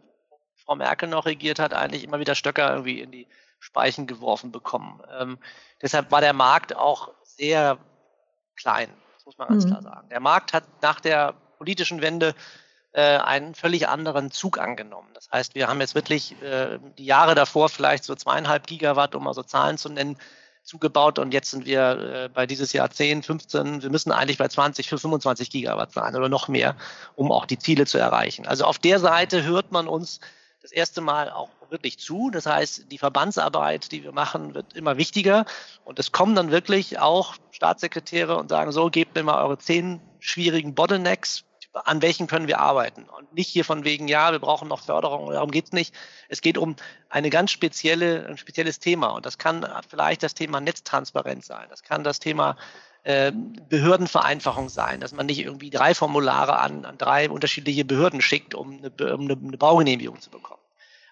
Frau 0.55 0.75
Merkel 0.75 1.09
noch 1.09 1.25
regiert 1.25 1.59
hat, 1.59 1.73
eigentlich 1.73 2.05
immer 2.05 2.21
wieder 2.21 2.33
Stöcker 2.33 2.71
irgendwie 2.71 3.01
in 3.01 3.11
die 3.11 3.27
Speichen 3.63 4.07
geworfen 4.07 4.51
bekommen. 4.51 5.01
Ähm, 5.17 5.39
deshalb 5.81 6.11
war 6.11 6.21
der 6.21 6.33
Markt 6.33 6.75
auch 6.75 7.11
sehr 7.23 7.77
klein, 8.55 8.89
das 9.15 9.25
muss 9.25 9.37
man 9.37 9.47
ganz 9.47 9.65
mhm. 9.65 9.69
klar 9.69 9.81
sagen. 9.81 10.09
Der 10.09 10.19
Markt 10.19 10.53
hat 10.53 10.65
nach 10.81 10.99
der 10.99 11.33
politischen 11.57 12.01
Wende 12.01 12.35
äh, 12.91 13.17
einen 13.17 13.55
völlig 13.55 13.87
anderen 13.87 14.31
Zug 14.31 14.59
angenommen. 14.59 15.07
Das 15.13 15.31
heißt, 15.31 15.55
wir 15.55 15.67
haben 15.69 15.79
jetzt 15.79 15.95
wirklich 15.95 16.39
äh, 16.41 16.77
die 16.97 17.05
Jahre 17.05 17.35
davor 17.35 17.69
vielleicht 17.69 18.03
so 18.03 18.15
zweieinhalb 18.15 18.67
Gigawatt, 18.67 19.15
um 19.15 19.23
mal 19.23 19.33
so 19.33 19.43
Zahlen 19.43 19.77
zu 19.77 19.89
nennen, 19.89 20.17
zugebaut 20.63 21.19
und 21.19 21.33
jetzt 21.33 21.51
sind 21.51 21.65
wir 21.65 21.99
äh, 21.99 22.29
bei 22.29 22.45
dieses 22.45 22.73
Jahr 22.73 22.89
10, 22.89 23.23
15, 23.23 23.81
wir 23.81 23.89
müssen 23.89 24.11
eigentlich 24.11 24.37
bei 24.37 24.47
20 24.47 24.87
für 24.87 24.97
25 24.97 25.49
Gigawatt 25.49 25.91
sein 25.91 26.15
oder 26.15 26.29
noch 26.29 26.47
mehr, 26.47 26.75
um 27.15 27.31
auch 27.31 27.45
die 27.45 27.59
Ziele 27.59 27.85
zu 27.85 27.97
erreichen. 27.97 28.45
Also 28.45 28.65
auf 28.65 28.79
der 28.79 28.99
Seite 28.99 29.43
hört 29.43 29.71
man 29.71 29.87
uns 29.87 30.19
das 30.61 30.71
erste 30.71 31.01
Mal 31.01 31.29
auch 31.29 31.49
wirklich 31.73 31.99
zu. 31.99 32.29
Das 32.29 32.45
heißt, 32.45 32.89
die 32.89 32.97
Verbandsarbeit, 32.97 33.91
die 33.91 34.03
wir 34.03 34.13
machen, 34.13 34.53
wird 34.53 34.73
immer 34.73 34.95
wichtiger. 34.95 35.45
Und 35.83 35.99
es 35.99 36.13
kommen 36.13 36.35
dann 36.35 36.51
wirklich 36.51 36.99
auch 36.99 37.35
Staatssekretäre 37.51 38.37
und 38.37 38.47
sagen, 38.47 38.71
so, 38.71 38.89
gebt 38.89 39.15
mir 39.15 39.23
mal 39.23 39.43
eure 39.43 39.57
zehn 39.57 39.99
schwierigen 40.19 40.73
Bottlenecks, 40.73 41.43
an 41.73 42.01
welchen 42.01 42.27
können 42.27 42.47
wir 42.47 42.59
arbeiten. 42.59 43.03
Und 43.03 43.33
nicht 43.33 43.49
hier 43.49 43.65
von 43.65 43.83
wegen, 43.83 44.07
ja, 44.07 44.31
wir 44.31 44.39
brauchen 44.39 44.69
noch 44.69 44.81
Förderung, 44.85 45.29
darum 45.31 45.51
geht's 45.51 45.73
nicht. 45.73 45.93
Es 46.29 46.41
geht 46.41 46.57
um 46.57 46.75
eine 47.09 47.29
ganz 47.29 47.51
spezielle, 47.51 48.25
ein 48.27 48.37
spezielles 48.37 48.79
Thema. 48.79 49.07
Und 49.07 49.25
das 49.25 49.37
kann 49.37 49.67
vielleicht 49.89 50.23
das 50.23 50.35
Thema 50.35 50.61
Netztransparenz 50.61 51.47
sein. 51.47 51.67
Das 51.69 51.83
kann 51.83 52.03
das 52.03 52.19
Thema 52.19 52.55
ähm, 53.05 53.53
Behördenvereinfachung 53.67 54.69
sein, 54.69 55.01
dass 55.01 55.13
man 55.13 55.25
nicht 55.25 55.39
irgendwie 55.39 55.69
drei 55.69 55.93
Formulare 55.93 56.59
an, 56.59 56.85
an 56.85 56.97
drei 56.97 57.29
unterschiedliche 57.29 57.83
Behörden 57.83 58.21
schickt, 58.21 58.55
um 58.55 58.77
eine, 58.77 59.15
um 59.15 59.27
eine 59.29 59.57
Baugenehmigung 59.57 60.21
zu 60.21 60.29
bekommen. 60.29 60.62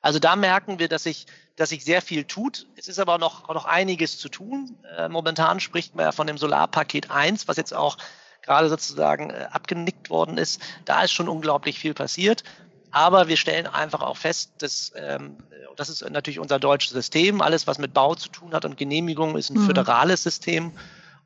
Also 0.01 0.19
da 0.19 0.35
merken 0.35 0.79
wir, 0.79 0.87
dass 0.87 1.03
sich, 1.03 1.27
dass 1.55 1.69
sich 1.69 1.83
sehr 1.83 2.01
viel 2.01 2.23
tut. 2.23 2.67
Es 2.75 2.87
ist 2.87 2.99
aber 2.99 3.17
noch, 3.17 3.47
noch 3.49 3.65
einiges 3.65 4.17
zu 4.17 4.29
tun. 4.29 4.77
Äh, 4.97 5.09
momentan 5.09 5.59
spricht 5.59 5.95
man 5.95 6.05
ja 6.05 6.11
von 6.11 6.27
dem 6.27 6.37
Solarpaket 6.37 7.11
1, 7.11 7.47
was 7.47 7.57
jetzt 7.57 7.73
auch 7.73 7.97
gerade 8.41 8.69
sozusagen 8.69 9.29
äh, 9.29 9.47
abgenickt 9.51 10.09
worden 10.09 10.37
ist. 10.37 10.61
Da 10.85 11.03
ist 11.03 11.11
schon 11.11 11.29
unglaublich 11.29 11.77
viel 11.79 11.93
passiert. 11.93 12.43
Aber 12.89 13.27
wir 13.27 13.37
stellen 13.37 13.67
einfach 13.67 14.01
auch 14.01 14.17
fest, 14.17 14.51
dass 14.57 14.91
ähm, 14.95 15.37
das 15.77 15.89
ist 15.89 16.07
natürlich 16.09 16.39
unser 16.39 16.59
deutsches 16.59 16.91
System. 16.91 17.41
Alles, 17.41 17.65
was 17.67 17.77
mit 17.77 17.93
Bau 17.93 18.15
zu 18.15 18.29
tun 18.29 18.53
hat 18.53 18.65
und 18.65 18.77
Genehmigung, 18.77 19.37
ist 19.37 19.49
ein 19.49 19.59
mhm. 19.59 19.65
föderales 19.67 20.23
System. 20.23 20.73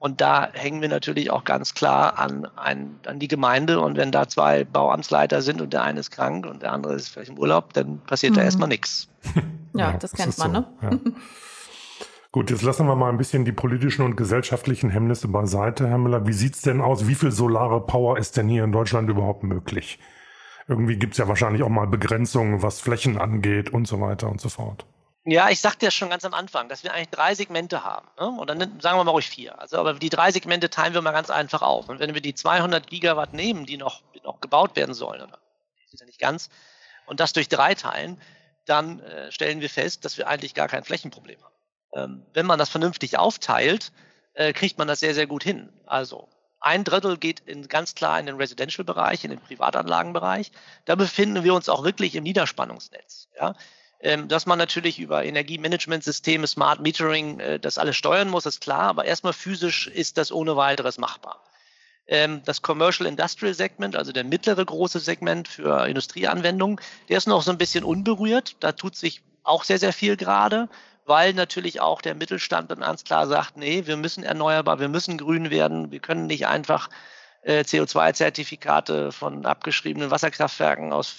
Und 0.05 0.21
da 0.21 0.49
hängen 0.53 0.81
wir 0.81 0.87
natürlich 0.87 1.31
auch 1.31 1.45
ganz 1.45 1.73
klar 1.73 2.19
an, 2.19 2.47
ein, 2.57 2.99
an 3.07 3.17
die 3.17 3.27
Gemeinde. 3.27 3.79
Und 3.79 3.97
wenn 3.97 4.11
da 4.11 4.27
zwei 4.27 4.63
Bauamtsleiter 4.63 5.41
sind 5.41 5.61
und 5.61 5.73
der 5.73 5.81
eine 5.81 5.99
ist 5.99 6.11
krank 6.11 6.45
und 6.45 6.61
der 6.61 6.73
andere 6.73 6.93
ist 6.93 7.07
vielleicht 7.07 7.31
im 7.31 7.39
Urlaub, 7.39 7.73
dann 7.73 8.01
passiert 8.01 8.33
mhm. 8.33 8.35
da 8.35 8.43
erstmal 8.43 8.69
nichts. 8.69 9.07
Ja, 9.73 9.91
ja, 9.91 9.97
das 9.97 10.13
kennt 10.13 10.37
man, 10.37 10.53
so. 10.53 10.59
ne? 10.59 10.67
Ja. 10.83 10.89
Gut, 12.31 12.49
jetzt 12.49 12.61
lassen 12.61 12.87
wir 12.87 12.95
mal 12.95 13.09
ein 13.09 13.17
bisschen 13.17 13.43
die 13.43 13.51
politischen 13.51 14.05
und 14.05 14.15
gesellschaftlichen 14.15 14.89
Hemmnisse 14.89 15.27
beiseite, 15.27 15.89
Herr 15.89 15.97
Müller. 15.97 16.25
Wie 16.25 16.33
sieht's 16.33 16.61
denn 16.61 16.79
aus? 16.79 17.09
Wie 17.09 17.15
viel 17.15 17.31
solare 17.31 17.81
Power 17.85 18.17
ist 18.17 18.37
denn 18.37 18.47
hier 18.47 18.63
in 18.63 18.71
Deutschland 18.71 19.09
überhaupt 19.09 19.43
möglich? 19.43 19.99
Irgendwie 20.69 20.95
gibt's 20.95 21.17
ja 21.17 21.27
wahrscheinlich 21.27 21.61
auch 21.61 21.69
mal 21.69 21.87
Begrenzungen, 21.87 22.61
was 22.61 22.79
Flächen 22.79 23.17
angeht 23.17 23.73
und 23.73 23.85
so 23.85 23.99
weiter 23.99 24.29
und 24.29 24.39
so 24.39 24.47
fort. 24.47 24.85
Ja, 25.27 25.49
ich 25.49 25.59
sagte 25.59 25.85
ja 25.85 25.91
schon 25.91 26.11
ganz 26.11 26.23
am 26.23 26.35
Anfang, 26.35 26.69
dass 26.69 26.83
wir 26.83 26.93
eigentlich 26.93 27.09
drei 27.09 27.33
Segmente 27.33 27.83
haben. 27.83 28.07
Ne? 28.19 28.27
Und 28.27 28.47
dann 28.47 28.79
sagen 28.79 28.99
wir 28.99 29.03
mal 29.03 29.11
ruhig 29.11 29.27
vier. 29.27 29.59
Also, 29.59 29.77
aber 29.77 29.95
die 29.95 30.09
drei 30.09 30.31
Segmente 30.31 30.69
teilen 30.69 30.93
wir 30.93 31.01
mal 31.01 31.13
ganz 31.13 31.31
einfach 31.31 31.63
auf. 31.63 31.89
Und 31.89 31.99
wenn 31.99 32.13
wir 32.13 32.21
die 32.21 32.35
200 32.35 32.85
Gigawatt 32.87 33.33
nehmen, 33.33 33.65
die 33.65 33.77
noch, 33.77 34.03
die 34.13 34.21
noch 34.21 34.39
gebaut 34.39 34.75
werden 34.75 34.93
sollen, 34.93 35.23
oder 35.23 35.39
sind 35.89 35.99
ja 35.99 36.05
nicht 36.05 36.19
ganz, 36.19 36.49
und 37.07 37.19
das 37.19 37.33
durch 37.33 37.49
drei 37.49 37.73
teilen, 37.73 38.21
dann 38.65 38.99
äh, 38.99 39.31
stellen 39.31 39.61
wir 39.61 39.69
fest, 39.69 40.05
dass 40.05 40.17
wir 40.17 40.27
eigentlich 40.27 40.53
gar 40.53 40.67
kein 40.67 40.83
Flächenproblem 40.83 41.41
haben. 41.43 41.55
Ähm, 41.93 42.25
wenn 42.33 42.45
man 42.45 42.59
das 42.59 42.69
vernünftig 42.69 43.17
aufteilt, 43.17 43.91
äh, 44.33 44.53
kriegt 44.53 44.77
man 44.77 44.87
das 44.87 44.99
sehr, 44.99 45.15
sehr 45.15 45.27
gut 45.27 45.43
hin. 45.43 45.73
Also 45.87 46.29
ein 46.59 46.83
Drittel 46.83 47.17
geht 47.17 47.39
in, 47.41 47.67
ganz 47.67 47.95
klar 47.95 48.19
in 48.19 48.27
den 48.27 48.35
Residential-Bereich, 48.35 49.23
in 49.23 49.31
den 49.31 49.39
Privatanlagenbereich. 49.39 50.51
Da 50.85 50.95
befinden 50.95 51.43
wir 51.43 51.53
uns 51.53 51.69
auch 51.69 51.83
wirklich 51.83 52.15
im 52.15 52.23
Niederspannungsnetz. 52.23 53.27
Ja? 53.39 53.55
Ähm, 54.01 54.27
dass 54.27 54.45
man 54.45 54.59
natürlich 54.59 54.99
über 54.99 55.23
Energiemanagementsysteme, 55.23 56.47
Smart 56.47 56.81
Metering 56.81 57.39
äh, 57.39 57.59
das 57.59 57.77
alles 57.77 57.95
steuern 57.95 58.29
muss, 58.29 58.45
ist 58.45 58.61
klar, 58.61 58.83
aber 58.83 59.05
erstmal 59.05 59.33
physisch 59.33 59.87
ist 59.87 60.17
das 60.17 60.31
ohne 60.31 60.55
weiteres 60.55 60.97
machbar. 60.97 61.41
Ähm, 62.07 62.41
das 62.45 62.61
Commercial 62.61 63.07
Industrial 63.07 63.53
Segment, 63.53 63.95
also 63.95 64.11
der 64.11 64.23
mittlere 64.23 64.63
große 64.63 64.99
Segment 64.99 65.47
für 65.47 65.87
Industrieanwendungen, 65.87 66.79
der 67.09 67.17
ist 67.17 67.27
noch 67.27 67.41
so 67.41 67.51
ein 67.51 67.57
bisschen 67.57 67.83
unberührt. 67.83 68.57
Da 68.59 68.73
tut 68.73 68.95
sich 68.95 69.21
auch 69.43 69.63
sehr, 69.63 69.79
sehr 69.79 69.93
viel 69.93 70.17
gerade, 70.17 70.69
weil 71.05 71.33
natürlich 71.33 71.81
auch 71.81 72.01
der 72.01 72.15
Mittelstand 72.15 72.71
dann 72.71 72.81
ganz 72.81 73.03
klar 73.03 73.27
sagt, 73.27 73.57
nee, 73.57 73.85
wir 73.85 73.97
müssen 73.97 74.23
erneuerbar, 74.23 74.79
wir 74.79 74.89
müssen 74.89 75.17
grün 75.17 75.49
werden, 75.49 75.91
wir 75.91 75.99
können 75.99 76.27
nicht 76.27 76.47
einfach 76.47 76.89
äh, 77.41 77.61
CO2-Zertifikate 77.61 79.11
von 79.11 79.45
abgeschriebenen 79.45 80.11
Wasserkraftwerken 80.11 80.93
aus 80.93 81.15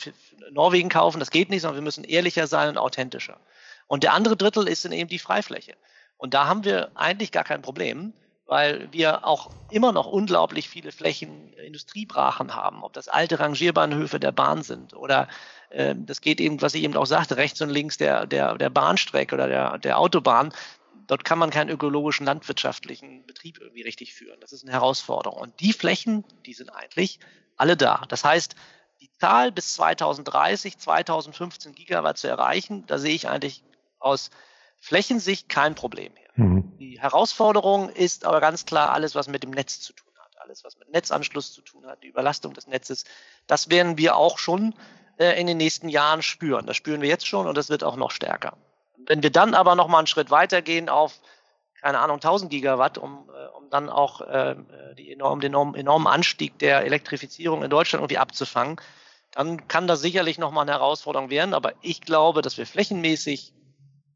Norwegen 0.50 0.88
kaufen. 0.88 1.20
Das 1.20 1.30
geht 1.30 1.50
nicht, 1.50 1.62
sondern 1.62 1.76
wir 1.76 1.84
müssen 1.84 2.04
ehrlicher 2.04 2.46
sein 2.46 2.68
und 2.70 2.78
authentischer. 2.78 3.38
Und 3.86 4.02
der 4.02 4.12
andere 4.12 4.36
Drittel 4.36 4.68
ist 4.68 4.84
dann 4.84 4.92
eben 4.92 5.08
die 5.08 5.18
Freifläche. 5.18 5.74
Und 6.16 6.34
da 6.34 6.46
haben 6.46 6.64
wir 6.64 6.90
eigentlich 6.94 7.32
gar 7.32 7.44
kein 7.44 7.62
Problem, 7.62 8.12
weil 8.46 8.88
wir 8.92 9.26
auch 9.26 9.50
immer 9.70 9.92
noch 9.92 10.06
unglaublich 10.06 10.68
viele 10.68 10.92
Flächen 10.92 11.52
Industriebrachen 11.54 12.54
haben, 12.54 12.82
ob 12.84 12.92
das 12.92 13.08
alte 13.08 13.40
Rangierbahnhöfe 13.40 14.20
der 14.20 14.32
Bahn 14.32 14.62
sind 14.62 14.94
oder 14.94 15.28
äh, 15.70 15.96
das 15.96 16.20
geht 16.20 16.40
eben, 16.40 16.62
was 16.62 16.74
ich 16.74 16.84
eben 16.84 16.96
auch 16.96 17.06
sagte, 17.06 17.36
rechts 17.36 17.60
und 17.60 17.70
links 17.70 17.98
der, 17.98 18.26
der, 18.26 18.56
der 18.56 18.70
Bahnstrecke 18.70 19.34
oder 19.34 19.48
der, 19.48 19.78
der 19.78 19.98
Autobahn 19.98 20.52
dort 21.06 21.24
kann 21.24 21.38
man 21.38 21.50
keinen 21.50 21.70
ökologischen 21.70 22.26
landwirtschaftlichen 22.26 23.24
Betrieb 23.26 23.58
irgendwie 23.60 23.82
richtig 23.82 24.14
führen. 24.14 24.38
Das 24.40 24.52
ist 24.52 24.64
eine 24.64 24.72
Herausforderung. 24.72 25.40
Und 25.40 25.60
die 25.60 25.72
Flächen, 25.72 26.24
die 26.44 26.54
sind 26.54 26.70
eigentlich 26.70 27.18
alle 27.56 27.76
da. 27.76 28.02
Das 28.08 28.24
heißt, 28.24 28.56
die 29.00 29.10
Zahl 29.12 29.52
bis 29.52 29.74
2030, 29.74 30.78
2015 30.78 31.74
Gigawatt 31.74 32.18
zu 32.18 32.28
erreichen, 32.28 32.84
da 32.86 32.98
sehe 32.98 33.14
ich 33.14 33.28
eigentlich 33.28 33.62
aus 33.98 34.30
Flächensicht 34.78 35.48
kein 35.48 35.74
Problem 35.74 36.12
mehr. 36.14 36.28
Mhm. 36.34 36.76
Die 36.78 37.00
Herausforderung 37.00 37.88
ist 37.90 38.24
aber 38.24 38.40
ganz 38.40 38.66
klar 38.66 38.92
alles, 38.92 39.14
was 39.14 39.28
mit 39.28 39.42
dem 39.42 39.50
Netz 39.50 39.80
zu 39.80 39.92
tun 39.92 40.12
hat, 40.18 40.40
alles, 40.40 40.64
was 40.64 40.78
mit 40.78 40.90
Netzanschluss 40.90 41.52
zu 41.52 41.62
tun 41.62 41.86
hat, 41.86 42.02
die 42.02 42.08
Überlastung 42.08 42.54
des 42.54 42.66
Netzes. 42.66 43.04
Das 43.46 43.70
werden 43.70 43.98
wir 43.98 44.16
auch 44.16 44.38
schon 44.38 44.74
äh, 45.18 45.40
in 45.40 45.46
den 45.46 45.56
nächsten 45.56 45.88
Jahren 45.88 46.22
spüren. 46.22 46.66
Das 46.66 46.76
spüren 46.76 47.00
wir 47.00 47.08
jetzt 47.08 47.26
schon 47.26 47.46
und 47.46 47.56
das 47.56 47.68
wird 47.68 47.84
auch 47.84 47.96
noch 47.96 48.10
stärker. 48.10 48.56
Wenn 49.06 49.22
wir 49.22 49.30
dann 49.30 49.54
aber 49.54 49.74
noch 49.74 49.88
mal 49.88 49.98
einen 49.98 50.06
Schritt 50.06 50.30
weitergehen 50.30 50.88
auf 50.88 51.20
keine 51.80 51.98
Ahnung, 51.98 52.16
1000 52.16 52.50
Gigawatt, 52.50 52.98
um, 52.98 53.28
äh, 53.28 53.56
um 53.56 53.70
dann 53.70 53.88
auch 53.88 54.20
äh, 54.22 54.56
die 54.98 55.12
enorm, 55.12 55.40
den 55.40 55.52
enormen, 55.52 55.74
enormen 55.74 56.06
Anstieg 56.06 56.58
der 56.58 56.84
Elektrifizierung 56.84 57.62
in 57.62 57.70
Deutschland 57.70 58.02
irgendwie 58.02 58.18
abzufangen, 58.18 58.76
dann 59.32 59.68
kann 59.68 59.86
das 59.86 60.00
sicherlich 60.00 60.38
nochmal 60.38 60.62
eine 60.62 60.72
Herausforderung 60.72 61.30
werden. 61.30 61.54
Aber 61.54 61.72
ich 61.82 62.00
glaube, 62.00 62.42
dass 62.42 62.56
wir 62.58 62.66
flächenmäßig 62.66 63.52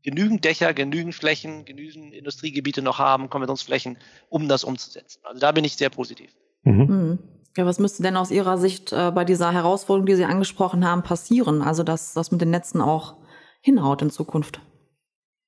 genügend 0.02 0.44
Dächer, 0.44 0.72
genügend 0.72 1.14
Flächen, 1.14 1.64
genügend 1.64 2.14
Industriegebiete 2.14 2.82
noch 2.82 2.98
haben, 2.98 3.28
Konversionsflächen, 3.28 3.98
um 4.28 4.48
das 4.48 4.64
umzusetzen. 4.64 5.20
Also 5.24 5.40
da 5.40 5.52
bin 5.52 5.64
ich 5.64 5.76
sehr 5.76 5.90
positiv. 5.90 6.30
Mhm. 6.62 6.86
mhm. 6.86 7.18
Ja, 7.56 7.66
was 7.66 7.80
müsste 7.80 8.04
denn 8.04 8.16
aus 8.16 8.30
Ihrer 8.30 8.58
Sicht 8.58 8.92
äh, 8.92 9.10
bei 9.10 9.24
dieser 9.24 9.52
Herausforderung, 9.52 10.06
die 10.06 10.14
Sie 10.14 10.24
angesprochen 10.24 10.86
haben, 10.86 11.02
passieren? 11.02 11.62
Also, 11.62 11.82
dass 11.82 12.14
das 12.14 12.30
mit 12.30 12.40
den 12.40 12.50
Netzen 12.50 12.80
auch 12.80 13.16
hinhaut 13.60 14.02
in 14.02 14.10
Zukunft? 14.10 14.60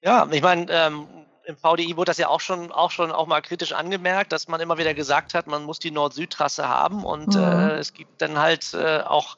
Ja, 0.03 0.29
ich 0.33 0.43
meine, 0.43 0.67
ähm, 0.69 1.07
im 1.45 1.57
VDI 1.57 1.97
wurde 1.97 2.11
das 2.11 2.19
ja 2.19 2.29
auch 2.29 2.41
schon, 2.41 2.71
auch 2.71 2.91
schon 2.91 3.11
auch 3.11 3.27
mal 3.27 3.41
kritisch 3.41 3.73
angemerkt, 3.73 4.33
dass 4.33 4.49
man 4.49 4.61
immer 4.61 4.79
wieder 4.79 4.95
gesagt 4.95 5.35
hat, 5.35 5.47
man 5.47 5.65
muss 5.65 5.79
die 5.79 5.91
Nord-Süd-Trasse 5.91 6.69
haben 6.69 7.05
und 7.05 7.35
mhm. 7.35 7.43
äh, 7.43 7.77
es 7.79 7.95
gibt 7.95 8.23
dann 8.23 8.39
halt 8.39 8.75
äh, 8.75 9.01
auch 9.01 9.37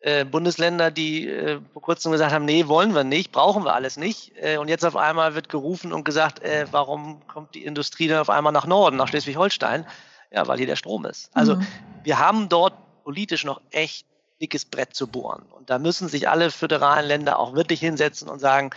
äh, 0.00 0.24
Bundesländer, 0.24 0.90
die 0.90 1.28
äh, 1.28 1.60
vor 1.72 1.82
kurzem 1.82 2.12
gesagt 2.12 2.32
haben, 2.32 2.44
nee, 2.44 2.68
wollen 2.68 2.94
wir 2.94 3.04
nicht, 3.04 3.32
brauchen 3.32 3.64
wir 3.64 3.74
alles 3.74 3.96
nicht. 3.96 4.32
Äh, 4.36 4.58
und 4.58 4.68
jetzt 4.68 4.84
auf 4.84 4.96
einmal 4.96 5.34
wird 5.34 5.48
gerufen 5.48 5.92
und 5.92 6.04
gesagt, 6.04 6.40
äh, 6.42 6.66
warum 6.70 7.26
kommt 7.26 7.54
die 7.54 7.64
Industrie 7.64 8.06
dann 8.06 8.20
auf 8.20 8.30
einmal 8.30 8.52
nach 8.52 8.66
Norden, 8.66 8.96
nach 8.96 9.08
Schleswig-Holstein? 9.08 9.86
Ja, 10.30 10.46
weil 10.46 10.58
hier 10.58 10.66
der 10.66 10.76
Strom 10.76 11.04
ist. 11.06 11.30
Also 11.34 11.56
mhm. 11.56 11.66
wir 12.04 12.18
haben 12.18 12.48
dort 12.48 12.74
politisch 13.02 13.44
noch 13.44 13.60
echt 13.70 14.06
dickes 14.40 14.64
Brett 14.64 14.94
zu 14.94 15.08
bohren. 15.08 15.46
Und 15.50 15.68
da 15.70 15.78
müssen 15.78 16.08
sich 16.08 16.28
alle 16.28 16.50
föderalen 16.50 17.06
Länder 17.06 17.38
auch 17.38 17.54
wirklich 17.54 17.80
hinsetzen 17.80 18.28
und 18.28 18.38
sagen, 18.38 18.70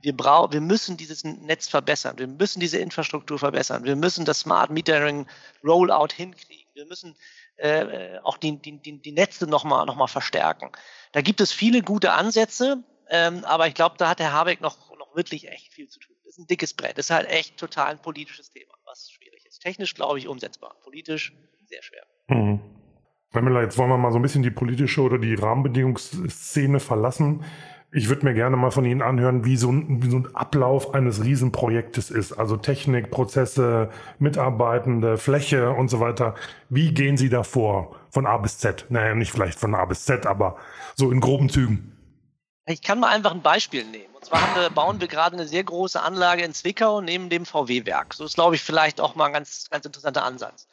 wir, 0.00 0.16
brauchen, 0.16 0.52
wir 0.52 0.60
müssen 0.60 0.96
dieses 0.96 1.24
Netz 1.24 1.68
verbessern, 1.68 2.18
wir 2.18 2.26
müssen 2.26 2.60
diese 2.60 2.78
Infrastruktur 2.78 3.38
verbessern, 3.38 3.84
wir 3.84 3.96
müssen 3.96 4.24
das 4.24 4.40
Smart 4.40 4.70
Metering 4.70 5.26
Rollout 5.64 6.12
hinkriegen, 6.14 6.70
wir 6.74 6.86
müssen 6.86 7.16
äh, 7.56 8.18
auch 8.22 8.38
die, 8.38 8.58
die, 8.60 8.78
die, 8.78 9.00
die 9.00 9.12
Netze 9.12 9.46
nochmal 9.46 9.86
noch 9.86 9.96
mal 9.96 10.06
verstärken. 10.06 10.70
Da 11.12 11.20
gibt 11.20 11.40
es 11.40 11.52
viele 11.52 11.82
gute 11.82 12.12
Ansätze, 12.12 12.82
ähm, 13.10 13.44
aber 13.44 13.66
ich 13.66 13.74
glaube, 13.74 13.96
da 13.98 14.08
hat 14.08 14.20
Herr 14.20 14.32
Habeck 14.32 14.60
noch, 14.60 14.96
noch 14.98 15.16
wirklich 15.16 15.48
echt 15.48 15.72
viel 15.72 15.88
zu 15.88 15.98
tun. 15.98 16.14
Das 16.24 16.34
ist 16.34 16.38
ein 16.38 16.46
dickes 16.46 16.74
Brett, 16.74 16.98
das 16.98 17.06
ist 17.06 17.10
halt 17.10 17.28
echt 17.28 17.56
total 17.56 17.88
ein 17.88 18.02
politisches 18.02 18.50
Thema, 18.50 18.74
was 18.84 19.10
schwierig 19.10 19.44
ist. 19.46 19.60
Technisch, 19.60 19.94
glaube 19.94 20.18
ich, 20.18 20.28
umsetzbar, 20.28 20.76
politisch 20.82 21.32
sehr 21.68 21.82
schwer. 21.82 22.06
Mhm. 22.28 22.60
Müller, 23.34 23.62
jetzt 23.62 23.78
wollen 23.78 23.90
wir 23.90 23.98
mal 23.98 24.10
so 24.10 24.18
ein 24.18 24.22
bisschen 24.22 24.42
die 24.42 24.50
politische 24.50 25.02
oder 25.02 25.18
die 25.18 25.34
Rahmenbedingungsszene 25.34 26.80
verlassen. 26.80 27.44
Ich 27.90 28.10
würde 28.10 28.26
mir 28.26 28.34
gerne 28.34 28.56
mal 28.56 28.70
von 28.70 28.84
Ihnen 28.84 29.00
anhören, 29.00 29.46
wie 29.46 29.56
so, 29.56 29.72
ein, 29.72 30.02
wie 30.02 30.10
so 30.10 30.18
ein 30.18 30.34
Ablauf 30.34 30.92
eines 30.92 31.24
Riesenprojektes 31.24 32.10
ist. 32.10 32.32
Also 32.32 32.58
Technik, 32.58 33.10
Prozesse, 33.10 33.88
Mitarbeitende, 34.18 35.16
Fläche 35.16 35.70
und 35.70 35.88
so 35.88 35.98
weiter. 35.98 36.34
Wie 36.68 36.92
gehen 36.92 37.16
Sie 37.16 37.30
da 37.30 37.42
vor? 37.42 37.96
Von 38.10 38.26
A 38.26 38.36
bis 38.36 38.58
Z? 38.58 38.86
Naja, 38.90 39.14
nicht 39.14 39.32
vielleicht 39.32 39.58
von 39.58 39.74
A 39.74 39.86
bis 39.86 40.04
Z, 40.04 40.26
aber 40.26 40.56
so 40.96 41.10
in 41.10 41.20
groben 41.20 41.48
Zügen. 41.48 41.96
Ich 42.66 42.82
kann 42.82 43.00
mal 43.00 43.08
einfach 43.08 43.30
ein 43.30 43.40
Beispiel 43.40 43.84
nehmen. 43.84 44.14
Und 44.14 44.26
zwar 44.26 44.54
wir, 44.54 44.68
bauen 44.68 45.00
wir 45.00 45.08
gerade 45.08 45.36
eine 45.36 45.48
sehr 45.48 45.64
große 45.64 46.02
Anlage 46.02 46.42
in 46.42 46.52
Zwickau 46.52 47.00
neben 47.00 47.30
dem 47.30 47.46
VW-Werk. 47.46 48.12
So 48.12 48.26
ist, 48.26 48.34
glaube 48.34 48.56
ich, 48.56 48.62
vielleicht 48.62 49.00
auch 49.00 49.14
mal 49.14 49.26
ein 49.26 49.32
ganz, 49.32 49.70
ganz 49.70 49.86
interessanter 49.86 50.24
Ansatz. 50.24 50.68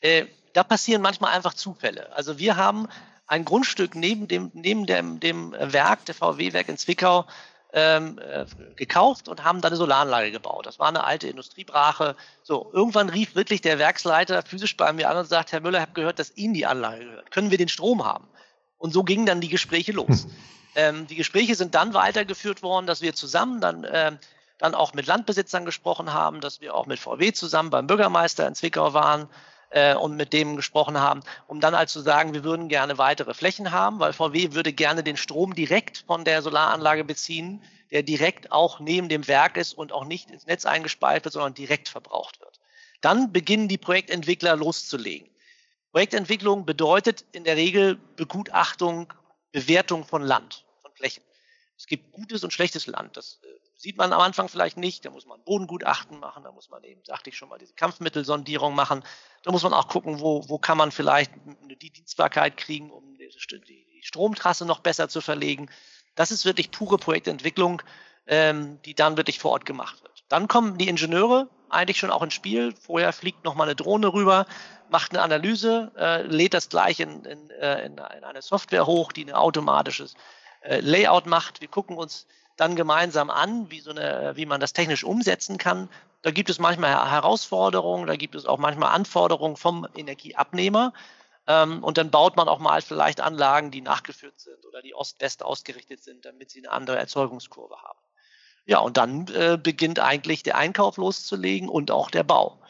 Äh, 0.00 0.26
da 0.52 0.62
passieren 0.62 1.02
manchmal 1.02 1.34
einfach 1.34 1.54
Zufälle. 1.54 2.12
Also 2.14 2.38
wir 2.38 2.56
haben 2.56 2.86
ein 3.32 3.46
Grundstück 3.46 3.94
neben 3.94 4.28
dem, 4.28 4.50
neben 4.52 4.84
dem, 4.84 5.18
dem 5.18 5.52
Werk, 5.58 6.04
der 6.04 6.14
VW-Werk 6.14 6.68
in 6.68 6.76
Zwickau, 6.76 7.24
ähm, 7.72 8.18
äh, 8.18 8.44
gekauft 8.76 9.26
und 9.26 9.42
haben 9.42 9.62
da 9.62 9.68
eine 9.68 9.78
Solaranlage 9.78 10.30
gebaut. 10.30 10.66
Das 10.66 10.78
war 10.78 10.88
eine 10.88 11.04
alte 11.04 11.28
Industriebrache. 11.28 12.14
So, 12.42 12.68
irgendwann 12.74 13.08
rief 13.08 13.34
wirklich 13.34 13.62
der 13.62 13.78
Werksleiter 13.78 14.42
physisch 14.42 14.76
bei 14.76 14.92
mir 14.92 15.08
an 15.08 15.16
und 15.16 15.24
sagt, 15.24 15.50
Herr 15.52 15.60
Müller, 15.60 15.78
ich 15.78 15.82
habe 15.82 15.94
gehört, 15.94 16.18
dass 16.18 16.36
Ihnen 16.36 16.52
die 16.52 16.66
Anlage 16.66 17.06
gehört. 17.06 17.30
Können 17.30 17.50
wir 17.50 17.56
den 17.56 17.70
Strom 17.70 18.04
haben? 18.04 18.28
Und 18.76 18.92
so 18.92 19.02
gingen 19.02 19.24
dann 19.24 19.40
die 19.40 19.48
Gespräche 19.48 19.92
los. 19.92 20.24
Hm. 20.24 20.30
Ähm, 20.74 21.06
die 21.06 21.16
Gespräche 21.16 21.54
sind 21.54 21.74
dann 21.74 21.94
weitergeführt 21.94 22.62
worden, 22.62 22.86
dass 22.86 23.00
wir 23.00 23.14
zusammen 23.14 23.62
dann, 23.62 23.84
äh, 23.84 24.12
dann 24.58 24.74
auch 24.74 24.92
mit 24.92 25.06
Landbesitzern 25.06 25.64
gesprochen 25.64 26.12
haben, 26.12 26.42
dass 26.42 26.60
wir 26.60 26.74
auch 26.74 26.84
mit 26.84 26.98
VW 26.98 27.32
zusammen 27.32 27.70
beim 27.70 27.86
Bürgermeister 27.86 28.46
in 28.46 28.54
Zwickau 28.54 28.92
waren, 28.92 29.30
äh, 29.72 29.94
und 29.94 30.16
mit 30.16 30.32
dem 30.32 30.56
gesprochen 30.56 30.98
haben, 31.00 31.20
um 31.46 31.60
dann 31.60 31.76
halt 31.76 31.88
zu 31.88 32.00
sagen, 32.00 32.34
wir 32.34 32.44
würden 32.44 32.68
gerne 32.68 32.98
weitere 32.98 33.34
Flächen 33.34 33.72
haben, 33.72 33.98
weil 33.98 34.12
VW 34.12 34.52
würde 34.52 34.72
gerne 34.72 35.02
den 35.02 35.16
Strom 35.16 35.54
direkt 35.54 36.04
von 36.06 36.24
der 36.24 36.42
Solaranlage 36.42 37.04
beziehen, 37.04 37.62
der 37.90 38.02
direkt 38.02 38.52
auch 38.52 38.80
neben 38.80 39.08
dem 39.08 39.26
Werk 39.28 39.56
ist 39.56 39.74
und 39.74 39.92
auch 39.92 40.04
nicht 40.04 40.30
ins 40.30 40.46
Netz 40.46 40.64
eingespeist 40.64 41.24
wird, 41.24 41.34
sondern 41.34 41.54
direkt 41.54 41.88
verbraucht 41.88 42.40
wird. 42.40 42.60
Dann 43.00 43.32
beginnen 43.32 43.68
die 43.68 43.78
Projektentwickler 43.78 44.56
loszulegen. 44.56 45.28
Projektentwicklung 45.90 46.64
bedeutet 46.64 47.24
in 47.32 47.44
der 47.44 47.56
Regel 47.56 47.96
Begutachtung, 48.16 49.12
Bewertung 49.50 50.04
von 50.04 50.22
Land, 50.22 50.64
von 50.80 50.92
Flächen. 50.94 51.22
Es 51.76 51.86
gibt 51.86 52.12
gutes 52.12 52.44
und 52.44 52.52
schlechtes 52.52 52.86
Land. 52.86 53.16
Das 53.16 53.40
sieht 53.82 53.96
man 53.96 54.12
am 54.12 54.20
Anfang 54.20 54.48
vielleicht 54.48 54.76
nicht. 54.76 55.04
Da 55.04 55.10
muss 55.10 55.26
man 55.26 55.42
Bodengutachten 55.42 56.20
machen, 56.20 56.44
da 56.44 56.52
muss 56.52 56.70
man 56.70 56.84
eben, 56.84 57.04
sagte 57.04 57.30
ich 57.30 57.36
schon 57.36 57.48
mal, 57.48 57.58
diese 57.58 57.74
Kampfmittelsondierung 57.74 58.76
machen. 58.76 59.02
Da 59.42 59.50
muss 59.50 59.64
man 59.64 59.74
auch 59.74 59.88
gucken, 59.88 60.20
wo, 60.20 60.48
wo 60.48 60.58
kann 60.58 60.78
man 60.78 60.92
vielleicht 60.92 61.32
die 61.80 61.90
Dienstbarkeit 61.90 62.56
kriegen, 62.56 62.90
um 62.90 63.16
die, 63.18 63.28
Stromtrasse 64.04 64.66
noch 64.66 64.80
besser 64.80 65.08
zu 65.08 65.20
verlegen. 65.20 65.68
Das 66.14 66.30
ist 66.30 66.44
wirklich 66.44 66.70
pure 66.70 66.98
Projektentwicklung, 66.98 67.82
ähm, 68.26 68.80
die 68.84 68.94
dann 68.94 69.16
wirklich 69.16 69.38
vor 69.38 69.52
Ort 69.52 69.64
gemacht 69.64 70.02
wird. 70.02 70.24
Dann 70.28 70.48
kommen 70.48 70.78
die 70.78 70.88
Ingenieure 70.88 71.48
eigentlich 71.68 71.98
schon 71.98 72.10
auch 72.10 72.22
ins 72.22 72.34
Spiel. 72.34 72.74
Vorher 72.74 73.12
fliegt 73.12 73.44
noch 73.44 73.54
mal 73.54 73.64
eine 73.64 73.76
Drohne 73.76 74.12
rüber, 74.12 74.46
macht 74.90 75.12
eine 75.12 75.22
Analyse, 75.22 75.92
äh, 75.96 76.22
lädt 76.22 76.54
das 76.54 76.68
gleich 76.68 77.00
in, 77.00 77.24
in, 77.24 77.50
äh, 77.50 77.86
in 77.86 77.98
eine 77.98 78.42
Software 78.42 78.86
hoch, 78.86 79.12
die 79.12 79.24
ein 79.24 79.32
automatisches 79.32 80.14
äh, 80.60 80.80
Layout 80.80 81.26
macht. 81.26 81.60
Wir 81.60 81.68
gucken 81.68 81.96
uns 81.96 82.26
dann 82.62 82.76
gemeinsam 82.76 83.28
an, 83.28 83.70
wie, 83.70 83.80
so 83.80 83.90
eine, 83.90 84.32
wie 84.36 84.46
man 84.46 84.60
das 84.60 84.72
technisch 84.72 85.02
umsetzen 85.02 85.58
kann. 85.58 85.88
Da 86.22 86.30
gibt 86.30 86.48
es 86.48 86.60
manchmal 86.60 87.10
Herausforderungen, 87.10 88.06
da 88.06 88.14
gibt 88.14 88.36
es 88.36 88.46
auch 88.46 88.58
manchmal 88.58 88.94
Anforderungen 88.94 89.56
vom 89.56 89.86
Energieabnehmer. 89.96 90.92
Ähm, 91.48 91.82
und 91.82 91.98
dann 91.98 92.12
baut 92.12 92.36
man 92.36 92.48
auch 92.48 92.60
mal 92.60 92.80
vielleicht 92.80 93.20
Anlagen, 93.20 93.72
die 93.72 93.80
nachgeführt 93.80 94.38
sind 94.38 94.64
oder 94.64 94.80
die 94.80 94.94
Ost-West 94.94 95.44
ausgerichtet 95.44 96.04
sind, 96.04 96.24
damit 96.24 96.50
sie 96.50 96.60
eine 96.60 96.70
andere 96.70 96.98
Erzeugungskurve 96.98 97.74
haben. 97.82 97.98
Ja, 98.64 98.78
und 98.78 98.96
dann 98.96 99.26
äh, 99.34 99.58
beginnt 99.60 99.98
eigentlich 99.98 100.44
der 100.44 100.56
Einkauf 100.56 100.98
loszulegen 100.98 101.68
und 101.68 101.90
auch 101.90 102.12
der 102.12 102.22
Bau. 102.22 102.60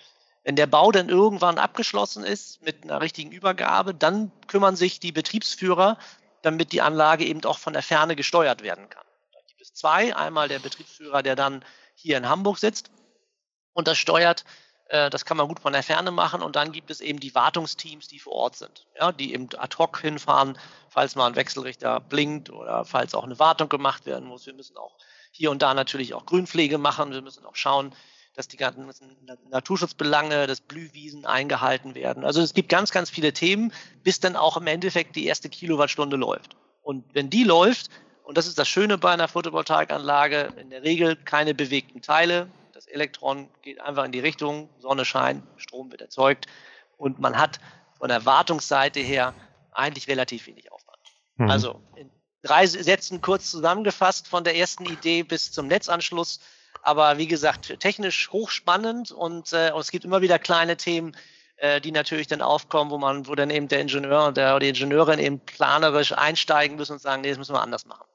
Wenn 0.42 0.56
der 0.56 0.66
Bau 0.66 0.90
dann 0.90 1.10
irgendwann 1.10 1.58
abgeschlossen 1.58 2.24
ist 2.24 2.62
mit 2.62 2.82
einer 2.82 3.02
richtigen 3.02 3.30
Übergabe, 3.30 3.92
dann 3.92 4.32
kümmern 4.46 4.74
sich 4.74 5.00
die 5.00 5.12
Betriebsführer, 5.12 5.98
damit 6.40 6.72
die 6.72 6.80
Anlage 6.80 7.26
eben 7.26 7.44
auch 7.44 7.58
von 7.58 7.74
der 7.74 7.82
Ferne 7.82 8.16
gesteuert 8.16 8.62
werden 8.62 8.88
kann 8.88 9.04
es 9.62 9.74
zwei. 9.74 10.14
Einmal 10.14 10.48
der 10.48 10.58
Betriebsführer, 10.58 11.22
der 11.22 11.36
dann 11.36 11.64
hier 11.94 12.18
in 12.18 12.28
Hamburg 12.28 12.58
sitzt 12.58 12.90
und 13.72 13.88
das 13.88 13.98
steuert. 13.98 14.44
Äh, 14.88 15.10
das 15.10 15.24
kann 15.24 15.36
man 15.36 15.48
gut 15.48 15.60
von 15.60 15.72
der 15.72 15.82
Ferne 15.82 16.10
machen. 16.10 16.42
Und 16.42 16.56
dann 16.56 16.72
gibt 16.72 16.90
es 16.90 17.00
eben 17.00 17.18
die 17.18 17.34
Wartungsteams, 17.34 18.08
die 18.08 18.18
vor 18.18 18.34
Ort 18.34 18.56
sind, 18.56 18.86
ja, 18.98 19.12
die 19.12 19.32
eben 19.32 19.48
ad 19.56 19.76
hoc 19.78 20.00
hinfahren, 20.00 20.58
falls 20.88 21.16
mal 21.16 21.26
ein 21.26 21.36
Wechselrichter 21.36 22.00
blinkt 22.00 22.50
oder 22.50 22.84
falls 22.84 23.14
auch 23.14 23.24
eine 23.24 23.38
Wartung 23.38 23.68
gemacht 23.68 24.06
werden 24.06 24.28
muss. 24.28 24.46
Wir 24.46 24.54
müssen 24.54 24.76
auch 24.76 24.96
hier 25.30 25.50
und 25.50 25.62
da 25.62 25.74
natürlich 25.74 26.14
auch 26.14 26.26
Grünpflege 26.26 26.78
machen. 26.78 27.12
Wir 27.12 27.22
müssen 27.22 27.44
auch 27.46 27.56
schauen, 27.56 27.94
dass 28.34 28.48
die 28.48 28.56
ganzen 28.56 28.90
Naturschutzbelange, 29.50 30.46
das 30.46 30.60
Blühwiesen 30.60 31.26
eingehalten 31.26 31.94
werden. 31.94 32.24
Also 32.24 32.40
es 32.40 32.54
gibt 32.54 32.68
ganz, 32.68 32.90
ganz 32.90 33.10
viele 33.10 33.32
Themen, 33.32 33.72
bis 34.02 34.20
dann 34.20 34.36
auch 34.36 34.56
im 34.56 34.66
Endeffekt 34.66 35.16
die 35.16 35.26
erste 35.26 35.50
Kilowattstunde 35.50 36.16
läuft. 36.16 36.56
Und 36.82 37.04
wenn 37.14 37.28
die 37.30 37.44
läuft, 37.44 37.90
und 38.32 38.38
das 38.38 38.46
ist 38.46 38.58
das 38.58 38.66
Schöne 38.66 38.96
bei 38.96 39.10
einer 39.10 39.28
Photovoltaikanlage, 39.28 40.54
in 40.56 40.70
der 40.70 40.82
Regel 40.82 41.16
keine 41.16 41.52
bewegten 41.52 42.00
Teile. 42.00 42.48
Das 42.72 42.86
Elektron 42.86 43.50
geht 43.60 43.78
einfach 43.78 44.06
in 44.06 44.12
die 44.12 44.20
Richtung, 44.20 44.70
Sonne 44.78 45.04
scheint, 45.04 45.42
Strom 45.58 45.90
wird 45.90 46.00
erzeugt 46.00 46.46
und 46.96 47.18
man 47.18 47.36
hat 47.36 47.60
von 47.98 48.08
der 48.08 48.24
Wartungsseite 48.24 49.00
her 49.00 49.34
eigentlich 49.72 50.08
relativ 50.08 50.46
wenig 50.46 50.72
Aufwand. 50.72 50.98
Mhm. 51.36 51.50
Also 51.50 51.82
in 51.94 52.10
drei 52.40 52.66
Sätzen 52.66 53.20
kurz 53.20 53.50
zusammengefasst 53.50 54.26
von 54.26 54.44
der 54.44 54.56
ersten 54.56 54.86
Idee 54.86 55.24
bis 55.24 55.52
zum 55.52 55.66
Netzanschluss. 55.66 56.40
Aber 56.80 57.18
wie 57.18 57.26
gesagt, 57.26 57.78
technisch 57.80 58.32
hochspannend 58.32 59.12
und, 59.12 59.52
äh, 59.52 59.72
und 59.74 59.80
es 59.82 59.90
gibt 59.90 60.06
immer 60.06 60.22
wieder 60.22 60.38
kleine 60.38 60.78
Themen, 60.78 61.14
äh, 61.56 61.82
die 61.82 61.92
natürlich 61.92 62.28
dann 62.28 62.40
aufkommen, 62.40 62.90
wo 62.90 62.96
man, 62.96 63.26
wo 63.26 63.34
dann 63.34 63.50
eben 63.50 63.68
der 63.68 63.80
Ingenieur 63.80 64.24
und 64.24 64.38
der, 64.38 64.52
oder 64.52 64.60
die 64.60 64.70
Ingenieurin 64.70 65.18
eben 65.18 65.38
planerisch 65.40 66.12
einsteigen 66.12 66.78
müssen 66.78 66.92
und 66.92 67.02
sagen, 67.02 67.20
nee, 67.20 67.28
das 67.28 67.36
müssen 67.36 67.54
wir 67.54 67.60
anders 67.60 67.84
machen. 67.84 68.06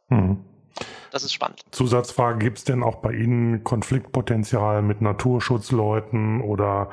Das 1.12 1.24
ist 1.24 1.34
spannend. 1.34 1.62
Zusatzfrage, 1.72 2.40
gibt 2.40 2.58
es 2.58 2.64
denn 2.64 2.84
auch 2.84 2.96
bei 2.98 3.14
Ihnen 3.14 3.64
Konfliktpotenzial 3.64 4.82
mit 4.82 5.02
Naturschutzleuten 5.02 6.42
oder, 6.42 6.90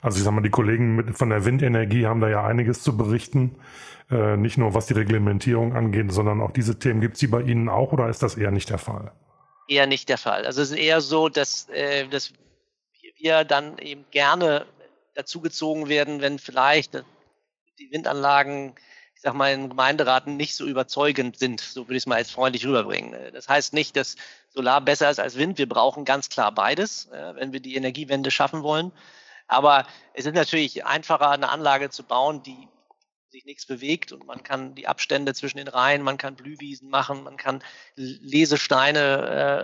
also 0.00 0.18
ich 0.18 0.24
sag 0.24 0.32
mal, 0.32 0.40
die 0.40 0.50
Kollegen 0.50 0.96
mit, 0.96 1.16
von 1.16 1.30
der 1.30 1.44
Windenergie 1.44 2.06
haben 2.06 2.20
da 2.20 2.28
ja 2.28 2.44
einiges 2.44 2.82
zu 2.82 2.96
berichten. 2.96 3.56
Äh, 4.10 4.36
nicht 4.36 4.56
nur 4.56 4.74
was 4.74 4.86
die 4.86 4.94
Reglementierung 4.94 5.76
angeht, 5.76 6.12
sondern 6.12 6.40
auch 6.40 6.50
diese 6.50 6.78
Themen. 6.78 7.00
Gibt 7.00 7.14
es 7.14 7.20
die 7.20 7.26
bei 7.26 7.42
Ihnen 7.42 7.68
auch 7.68 7.92
oder 7.92 8.08
ist 8.08 8.22
das 8.22 8.36
eher 8.36 8.50
nicht 8.50 8.70
der 8.70 8.78
Fall? 8.78 9.12
Eher 9.68 9.86
nicht 9.86 10.08
der 10.08 10.16
Fall. 10.16 10.46
Also 10.46 10.62
es 10.62 10.70
ist 10.70 10.78
eher 10.78 11.02
so, 11.02 11.28
dass, 11.28 11.68
äh, 11.68 12.08
dass 12.08 12.32
wir 13.18 13.44
dann 13.44 13.76
eben 13.78 14.06
gerne 14.10 14.64
dazugezogen 15.14 15.88
werden, 15.88 16.22
wenn 16.22 16.38
vielleicht 16.38 17.04
die 17.78 17.90
Windanlagen, 17.92 18.74
ich 19.18 19.22
sag 19.22 19.34
mal, 19.34 19.52
in 19.52 19.68
Gemeinderaten 19.68 20.36
nicht 20.36 20.54
so 20.54 20.64
überzeugend 20.64 21.40
sind. 21.40 21.60
So 21.60 21.88
würde 21.88 21.96
ich 21.96 22.04
es 22.04 22.06
mal 22.06 22.20
jetzt 22.20 22.30
freundlich 22.30 22.64
rüberbringen. 22.64 23.16
Das 23.32 23.48
heißt 23.48 23.72
nicht, 23.72 23.96
dass 23.96 24.14
Solar 24.48 24.80
besser 24.80 25.10
ist 25.10 25.18
als 25.18 25.36
Wind. 25.36 25.58
Wir 25.58 25.68
brauchen 25.68 26.04
ganz 26.04 26.28
klar 26.28 26.52
beides, 26.52 27.08
wenn 27.10 27.52
wir 27.52 27.58
die 27.58 27.74
Energiewende 27.74 28.30
schaffen 28.30 28.62
wollen. 28.62 28.92
Aber 29.48 29.88
es 30.14 30.24
ist 30.24 30.36
natürlich 30.36 30.86
einfacher, 30.86 31.30
eine 31.30 31.48
Anlage 31.48 31.90
zu 31.90 32.04
bauen, 32.04 32.44
die 32.44 32.68
sich 33.28 33.44
nichts 33.44 33.66
bewegt 33.66 34.12
und 34.12 34.24
man 34.24 34.44
kann 34.44 34.76
die 34.76 34.86
Abstände 34.86 35.34
zwischen 35.34 35.58
den 35.58 35.68
Reihen, 35.68 36.02
man 36.02 36.16
kann 36.16 36.36
Blühwiesen 36.36 36.88
machen, 36.88 37.24
man 37.24 37.36
kann 37.36 37.60
Lesesteine 37.96 39.00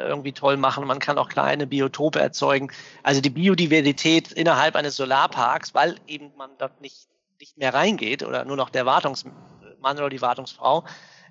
äh, 0.05 0.09
irgendwie 0.09 0.33
toll 0.33 0.57
machen, 0.57 0.85
man 0.85 0.99
kann 0.99 1.17
auch 1.17 1.29
kleine 1.29 1.69
Biotope 1.69 2.19
erzeugen. 2.19 2.73
Also 3.05 3.21
die 3.21 3.31
Biodiversität 3.31 4.33
innerhalb 4.33 4.75
eines 4.75 4.97
Solarparks, 4.97 5.75
weil 5.75 5.97
eben 6.09 6.33
man 6.37 6.51
dort 6.59 6.81
nicht, 6.81 7.09
nicht 7.41 7.57
mehr 7.57 7.75
reingeht 7.75 8.23
oder 8.23 8.45
nur 8.45 8.57
noch 8.57 8.71
der 8.71 8.87
Wartungsmann 8.87 9.97
oder 9.97 10.09
die 10.09 10.23
Wartungsfrau, 10.23 10.85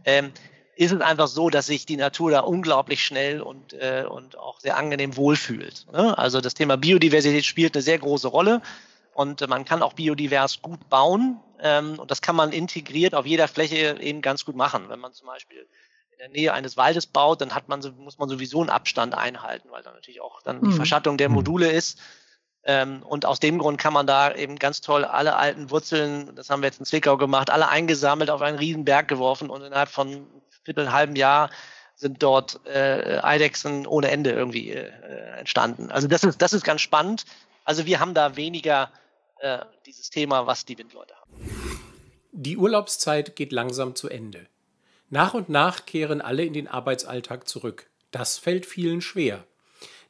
ähm, 0.05 0.31
ist 0.75 0.91
es 0.91 1.01
einfach 1.01 1.27
so, 1.27 1.49
dass 1.49 1.67
sich 1.67 1.85
die 1.85 1.97
Natur 1.97 2.31
da 2.31 2.39
unglaublich 2.39 3.03
schnell 3.03 3.41
und, 3.41 3.73
äh, 3.73 4.05
und 4.09 4.37
auch 4.37 4.59
sehr 4.59 4.77
angenehm 4.77 5.15
wohlfühlt. 5.15 5.85
Ne? 5.91 6.17
Also 6.17 6.41
das 6.41 6.55
Thema 6.55 6.77
Biodiversität 6.77 7.45
spielt 7.45 7.75
eine 7.75 7.83
sehr 7.83 7.99
große 7.99 8.27
Rolle 8.27 8.61
und 9.13 9.47
man 9.47 9.65
kann 9.65 9.83
auch 9.83 9.93
biodivers 9.93 10.61
gut 10.61 10.89
bauen 10.89 11.39
ähm, 11.59 11.99
und 11.99 12.09
das 12.09 12.21
kann 12.21 12.35
man 12.35 12.51
integriert 12.51 13.13
auf 13.13 13.25
jeder 13.25 13.47
Fläche 13.47 13.97
eben 13.99 14.21
ganz 14.21 14.45
gut 14.45 14.55
machen. 14.55 14.89
Wenn 14.89 14.99
man 14.99 15.13
zum 15.13 15.27
Beispiel 15.27 15.67
in 16.11 16.17
der 16.17 16.29
Nähe 16.29 16.53
eines 16.53 16.75
Waldes 16.75 17.05
baut, 17.05 17.41
dann 17.41 17.53
hat 17.53 17.69
man, 17.69 17.81
muss 17.97 18.17
man 18.17 18.29
sowieso 18.29 18.61
einen 18.61 18.69
Abstand 18.69 19.15
einhalten, 19.15 19.69
weil 19.71 19.83
dann 19.83 19.93
natürlich 19.93 20.21
auch 20.21 20.41
dann 20.41 20.61
die 20.61 20.67
mhm. 20.67 20.73
Verschattung 20.73 21.17
der 21.17 21.29
Module 21.29 21.71
ist. 21.71 21.99
Ähm, 22.65 23.03
und 23.03 23.25
aus 23.25 23.39
dem 23.39 23.59
Grund 23.59 23.77
kann 23.77 23.93
man 23.93 24.07
da 24.07 24.33
eben 24.33 24.57
ganz 24.57 24.79
toll 24.81 25.03
alle 25.03 25.35
alten 25.35 25.69
Wurzeln, 25.69 26.33
das 26.35 26.49
haben 26.49 26.61
wir 26.61 26.67
jetzt 26.67 26.79
in 26.79 26.85
Zwickau 26.85 27.17
gemacht, 27.17 27.49
alle 27.49 27.67
eingesammelt, 27.67 28.29
auf 28.29 28.41
einen 28.41 28.57
riesen 28.57 28.85
Berg 28.85 29.09
geworfen 29.09 29.49
und 29.49 29.61
innerhalb 29.63 29.89
von 29.89 30.27
Viertel, 30.63 30.93
halben 30.93 31.17
Jahr 31.17 31.49
sind 31.95 32.23
dort 32.23 32.65
äh, 32.65 33.19
Eidechsen 33.21 33.85
ohne 33.85 34.09
Ende 34.09 34.31
irgendwie 34.31 34.71
äh, 34.71 34.89
entstanden. 35.39 35.91
Also 35.91 36.07
das 36.07 36.23
ist, 36.23 36.41
das 36.41 36.53
ist 36.53 36.63
ganz 36.63 36.81
spannend. 36.81 37.25
Also 37.65 37.85
wir 37.85 37.99
haben 37.99 38.13
da 38.13 38.35
weniger 38.35 38.91
äh, 39.39 39.59
dieses 39.85 40.09
Thema, 40.09 40.47
was 40.47 40.65
die 40.65 40.77
Windleute 40.77 41.15
haben. 41.15 41.31
Die 42.31 42.57
Urlaubszeit 42.57 43.35
geht 43.35 43.51
langsam 43.51 43.93
zu 43.95 44.09
Ende. 44.09 44.47
Nach 45.09 45.33
und 45.33 45.49
nach 45.49 45.85
kehren 45.85 46.21
alle 46.21 46.43
in 46.43 46.53
den 46.53 46.67
Arbeitsalltag 46.67 47.47
zurück. 47.47 47.89
Das 48.11 48.37
fällt 48.37 48.65
vielen 48.65 49.01
schwer. 49.01 49.43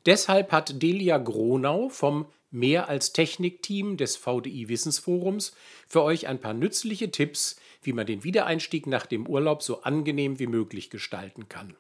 Deshalb 0.05 0.51
hat 0.51 0.81
Delia 0.81 1.17
Gronau 1.17 1.89
vom 1.89 2.27
Mehr 2.55 2.87
als 2.87 3.13
Technik-Team 3.13 3.97
des 3.97 4.15
VDI 4.15 4.69
Wissensforums 4.69 5.55
für 5.87 6.03
euch 6.03 6.27
ein 6.27 6.37
paar 6.37 6.53
nützliche 6.53 7.09
Tipps, 7.09 7.55
wie 7.81 7.93
man 7.93 8.05
den 8.05 8.23
Wiedereinstieg 8.23 8.85
nach 8.85 9.07
dem 9.07 9.25
Urlaub 9.25 9.63
so 9.63 9.81
angenehm 9.81 10.37
wie 10.37 10.45
möglich 10.45 10.91
gestalten 10.91 11.49
kann. 11.49 11.75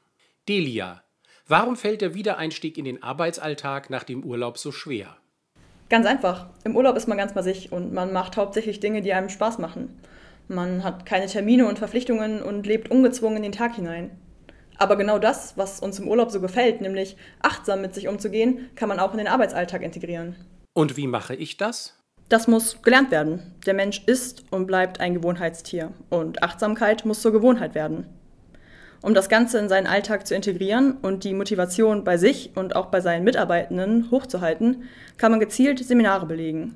Delia, 0.49 1.03
warum 1.47 1.75
fällt 1.75 2.01
der 2.01 2.15
Wiedereinstieg 2.15 2.79
in 2.79 2.85
den 2.85 3.03
Arbeitsalltag 3.03 3.91
nach 3.91 4.03
dem 4.03 4.23
Urlaub 4.23 4.57
so 4.57 4.71
schwer? 4.71 5.15
Ganz 5.89 6.07
einfach. 6.07 6.49
Im 6.63 6.75
Urlaub 6.75 6.97
ist 6.97 7.07
man 7.07 7.19
ganz 7.19 7.35
bei 7.35 7.43
sich 7.43 7.71
und 7.71 7.93
man 7.93 8.11
macht 8.11 8.35
hauptsächlich 8.35 8.79
Dinge, 8.79 9.03
die 9.03 9.13
einem 9.13 9.29
Spaß 9.29 9.59
machen. 9.59 9.99
Man 10.47 10.83
hat 10.83 11.05
keine 11.05 11.27
Termine 11.27 11.67
und 11.67 11.77
Verpflichtungen 11.77 12.41
und 12.41 12.65
lebt 12.65 12.89
ungezwungen 12.89 13.37
in 13.37 13.43
den 13.43 13.51
Tag 13.51 13.75
hinein. 13.75 14.09
Aber 14.79 14.95
genau 14.95 15.19
das, 15.19 15.55
was 15.55 15.81
uns 15.81 15.99
im 15.99 16.07
Urlaub 16.07 16.31
so 16.31 16.41
gefällt, 16.41 16.81
nämlich 16.81 17.15
achtsam 17.43 17.81
mit 17.81 17.93
sich 17.93 18.07
umzugehen, 18.07 18.71
kann 18.73 18.89
man 18.89 18.99
auch 18.99 19.11
in 19.11 19.19
den 19.19 19.27
Arbeitsalltag 19.27 19.83
integrieren. 19.83 20.35
Und 20.73 20.97
wie 20.97 21.07
mache 21.07 21.35
ich 21.35 21.57
das? 21.57 21.97
Das 22.29 22.47
muss 22.47 22.81
gelernt 22.81 23.11
werden. 23.11 23.53
Der 23.65 23.73
Mensch 23.73 24.03
ist 24.05 24.43
und 24.51 24.65
bleibt 24.65 24.99
ein 24.99 25.13
Gewohnheitstier. 25.13 25.91
Und 26.09 26.41
Achtsamkeit 26.41 27.05
muss 27.05 27.21
zur 27.21 27.31
Gewohnheit 27.31 27.75
werden. 27.75 28.07
Um 29.03 29.13
das 29.13 29.27
Ganze 29.27 29.59
in 29.59 29.67
seinen 29.67 29.85
Alltag 29.85 30.25
zu 30.25 30.33
integrieren 30.33 30.97
und 31.01 31.25
die 31.25 31.33
Motivation 31.33 32.03
bei 32.03 32.17
sich 32.17 32.51
und 32.55 32.75
auch 32.75 32.85
bei 32.85 33.01
seinen 33.01 33.25
Mitarbeitenden 33.25 34.09
hochzuhalten, 34.09 34.83
kann 35.17 35.31
man 35.31 35.41
gezielt 35.41 35.83
Seminare 35.85 36.25
belegen. 36.25 36.75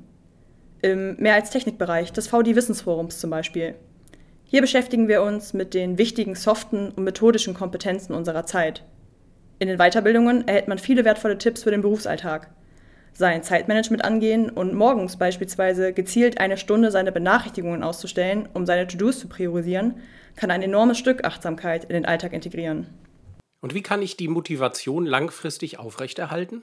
Im 0.82 1.16
Mehr 1.16 1.36
als 1.36 1.50
Technikbereich 1.50 2.12
des 2.12 2.28
VD 2.28 2.56
Wissensforums 2.56 3.18
zum 3.20 3.30
Beispiel. 3.30 3.76
Hier 4.44 4.62
beschäftigen 4.62 5.08
wir 5.08 5.24
uns 5.24 5.54
mit 5.54 5.74
den 5.74 5.98
wichtigen 5.98 6.36
soften 6.36 6.92
und 6.92 7.04
methodischen 7.04 7.54
Kompetenzen 7.54 8.14
unserer 8.14 8.46
Zeit. 8.46 8.84
In 9.60 9.70
den 9.70 9.78
Weiterbildungen 9.78 10.48
erhält 10.48 10.68
man 10.68 10.78
viele 10.78 11.04
wertvolle 11.04 11.38
Tipps 11.38 11.64
für 11.64 11.72
den 11.72 11.82
Berufsalltag. 11.82 12.50
Sein 13.18 13.42
Zeitmanagement 13.42 14.06
angehen 14.06 14.48
und 14.52 14.76
morgens 14.76 15.18
beispielsweise 15.18 15.92
gezielt 15.92 16.40
eine 16.40 16.56
Stunde 16.56 16.92
seine 16.92 17.12
Benachrichtigungen 17.12 17.82
auszustellen, 17.82 18.48
um 18.54 18.68
seine 18.68 18.86
To-Dos 18.86 19.18
zu 19.18 19.28
priorisieren, 19.28 19.96
kann 20.36 20.52
ein 20.52 20.62
enormes 20.62 21.00
Stück 21.00 21.26
Achtsamkeit 21.26 21.86
in 21.86 21.94
den 21.94 22.06
Alltag 22.06 22.32
integrieren. 22.32 22.86
Und 23.60 23.74
wie 23.74 23.82
kann 23.82 24.04
ich 24.04 24.18
die 24.18 24.28
Motivation 24.28 25.08
langfristig 25.08 25.80
aufrechterhalten? 25.80 26.62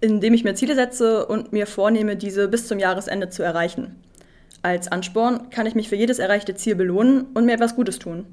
Indem 0.00 0.34
ich 0.34 0.42
mir 0.42 0.56
Ziele 0.56 0.74
setze 0.74 1.24
und 1.24 1.52
mir 1.52 1.68
vornehme, 1.68 2.16
diese 2.16 2.48
bis 2.48 2.66
zum 2.66 2.80
Jahresende 2.80 3.30
zu 3.30 3.44
erreichen. 3.44 4.02
Als 4.60 4.88
Ansporn 4.88 5.50
kann 5.50 5.66
ich 5.66 5.76
mich 5.76 5.88
für 5.88 5.94
jedes 5.94 6.18
erreichte 6.18 6.56
Ziel 6.56 6.74
belohnen 6.74 7.26
und 7.34 7.44
mir 7.44 7.54
etwas 7.54 7.76
Gutes 7.76 8.00
tun. 8.00 8.26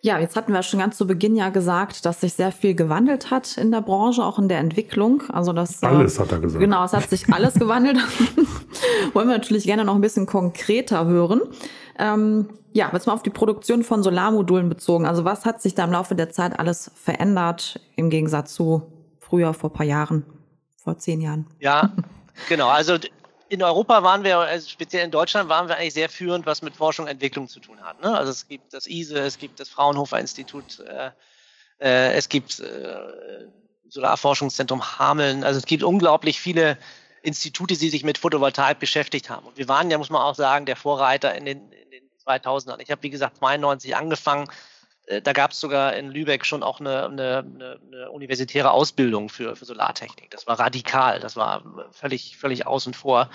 Ja, 0.00 0.18
jetzt 0.18 0.36
hatten 0.36 0.52
wir 0.52 0.62
schon 0.62 0.80
ganz 0.80 0.96
zu 0.96 1.06
Beginn 1.06 1.34
ja 1.34 1.48
gesagt, 1.48 2.06
dass 2.06 2.20
sich 2.20 2.34
sehr 2.34 2.52
viel 2.52 2.74
gewandelt 2.74 3.30
hat 3.30 3.56
in 3.56 3.72
der 3.72 3.80
Branche, 3.80 4.24
auch 4.24 4.38
in 4.38 4.48
der 4.48 4.58
Entwicklung. 4.58 5.24
Also 5.28 5.52
das 5.52 5.82
äh, 5.82 5.86
alles 5.86 6.20
hat 6.20 6.30
er 6.30 6.38
gesagt. 6.38 6.60
Genau, 6.60 6.84
es 6.84 6.92
hat 6.92 7.10
sich 7.10 7.32
alles 7.32 7.54
gewandelt. 7.54 7.98
Wollen 9.12 9.28
wir 9.28 9.36
natürlich 9.36 9.64
gerne 9.64 9.84
noch 9.84 9.96
ein 9.96 10.00
bisschen 10.00 10.26
konkreter 10.26 11.06
hören. 11.06 11.40
Ähm, 11.98 12.48
ja, 12.72 12.90
jetzt 12.92 13.06
mal 13.06 13.14
auf 13.14 13.22
die 13.22 13.30
Produktion 13.30 13.82
von 13.82 14.02
Solarmodulen 14.04 14.68
bezogen. 14.68 15.04
Also 15.04 15.24
was 15.24 15.44
hat 15.44 15.60
sich 15.60 15.74
da 15.74 15.84
im 15.84 15.92
Laufe 15.92 16.14
der 16.14 16.30
Zeit 16.30 16.58
alles 16.58 16.92
verändert 16.94 17.80
im 17.96 18.08
Gegensatz 18.08 18.54
zu 18.54 18.82
früher 19.18 19.52
vor 19.52 19.72
paar 19.72 19.86
Jahren, 19.86 20.24
vor 20.76 20.96
zehn 20.96 21.20
Jahren? 21.20 21.46
Ja, 21.58 21.92
genau. 22.48 22.68
Also 22.68 22.98
in 23.48 23.62
Europa 23.62 24.02
waren 24.02 24.24
wir, 24.24 24.38
also 24.38 24.68
speziell 24.68 25.04
in 25.04 25.10
Deutschland, 25.10 25.48
waren 25.48 25.68
wir 25.68 25.76
eigentlich 25.76 25.94
sehr 25.94 26.08
führend, 26.08 26.46
was 26.46 26.62
mit 26.62 26.76
Forschung 26.76 27.06
und 27.06 27.10
Entwicklung 27.10 27.48
zu 27.48 27.60
tun 27.60 27.82
hat. 27.82 28.02
Ne? 28.02 28.16
Also 28.16 28.30
es 28.30 28.46
gibt 28.46 28.74
das 28.74 28.86
ISE, 28.86 29.18
es 29.18 29.38
gibt 29.38 29.58
das 29.60 29.68
Fraunhofer 29.68 30.18
Institut, 30.18 30.80
äh, 30.80 31.10
äh, 31.80 32.12
es 32.12 32.28
gibt 32.28 32.60
äh, 32.60 33.46
Solarforschungszentrum 33.88 34.98
Hameln. 34.98 35.44
Also 35.44 35.58
es 35.58 35.66
gibt 35.66 35.82
unglaublich 35.82 36.40
viele 36.40 36.76
Institute, 37.22 37.76
die 37.76 37.88
sich 37.88 38.04
mit 38.04 38.18
Photovoltaik 38.18 38.78
beschäftigt 38.78 39.30
haben. 39.30 39.46
Und 39.46 39.56
wir 39.56 39.68
waren 39.68 39.90
ja, 39.90 39.98
muss 39.98 40.10
man 40.10 40.22
auch 40.22 40.34
sagen, 40.34 40.66
der 40.66 40.76
Vorreiter 40.76 41.34
in 41.34 41.44
den, 41.44 41.72
in 41.72 41.90
den 41.90 42.10
2000ern. 42.26 42.80
Ich 42.80 42.90
habe, 42.90 43.02
wie 43.02 43.10
gesagt, 43.10 43.38
92 43.38 43.96
angefangen. 43.96 44.48
Äh, 45.08 45.22
da 45.22 45.32
gab 45.32 45.52
es 45.52 45.60
sogar 45.60 45.94
in 45.96 46.10
Lübeck 46.10 46.44
schon 46.44 46.62
auch 46.62 46.80
eine, 46.80 47.06
eine, 47.06 47.78
eine 47.86 48.10
universitäre 48.10 48.70
Ausbildung 48.70 49.28
für, 49.28 49.56
für 49.56 49.64
Solartechnik. 49.64 50.30
Das 50.30 50.46
war 50.46 50.58
radikal, 50.58 51.20
das 51.20 51.36
war 51.36 51.62
völlig, 51.92 52.36
völlig 52.36 52.66
außen 52.66 52.94
vor. 52.94 53.30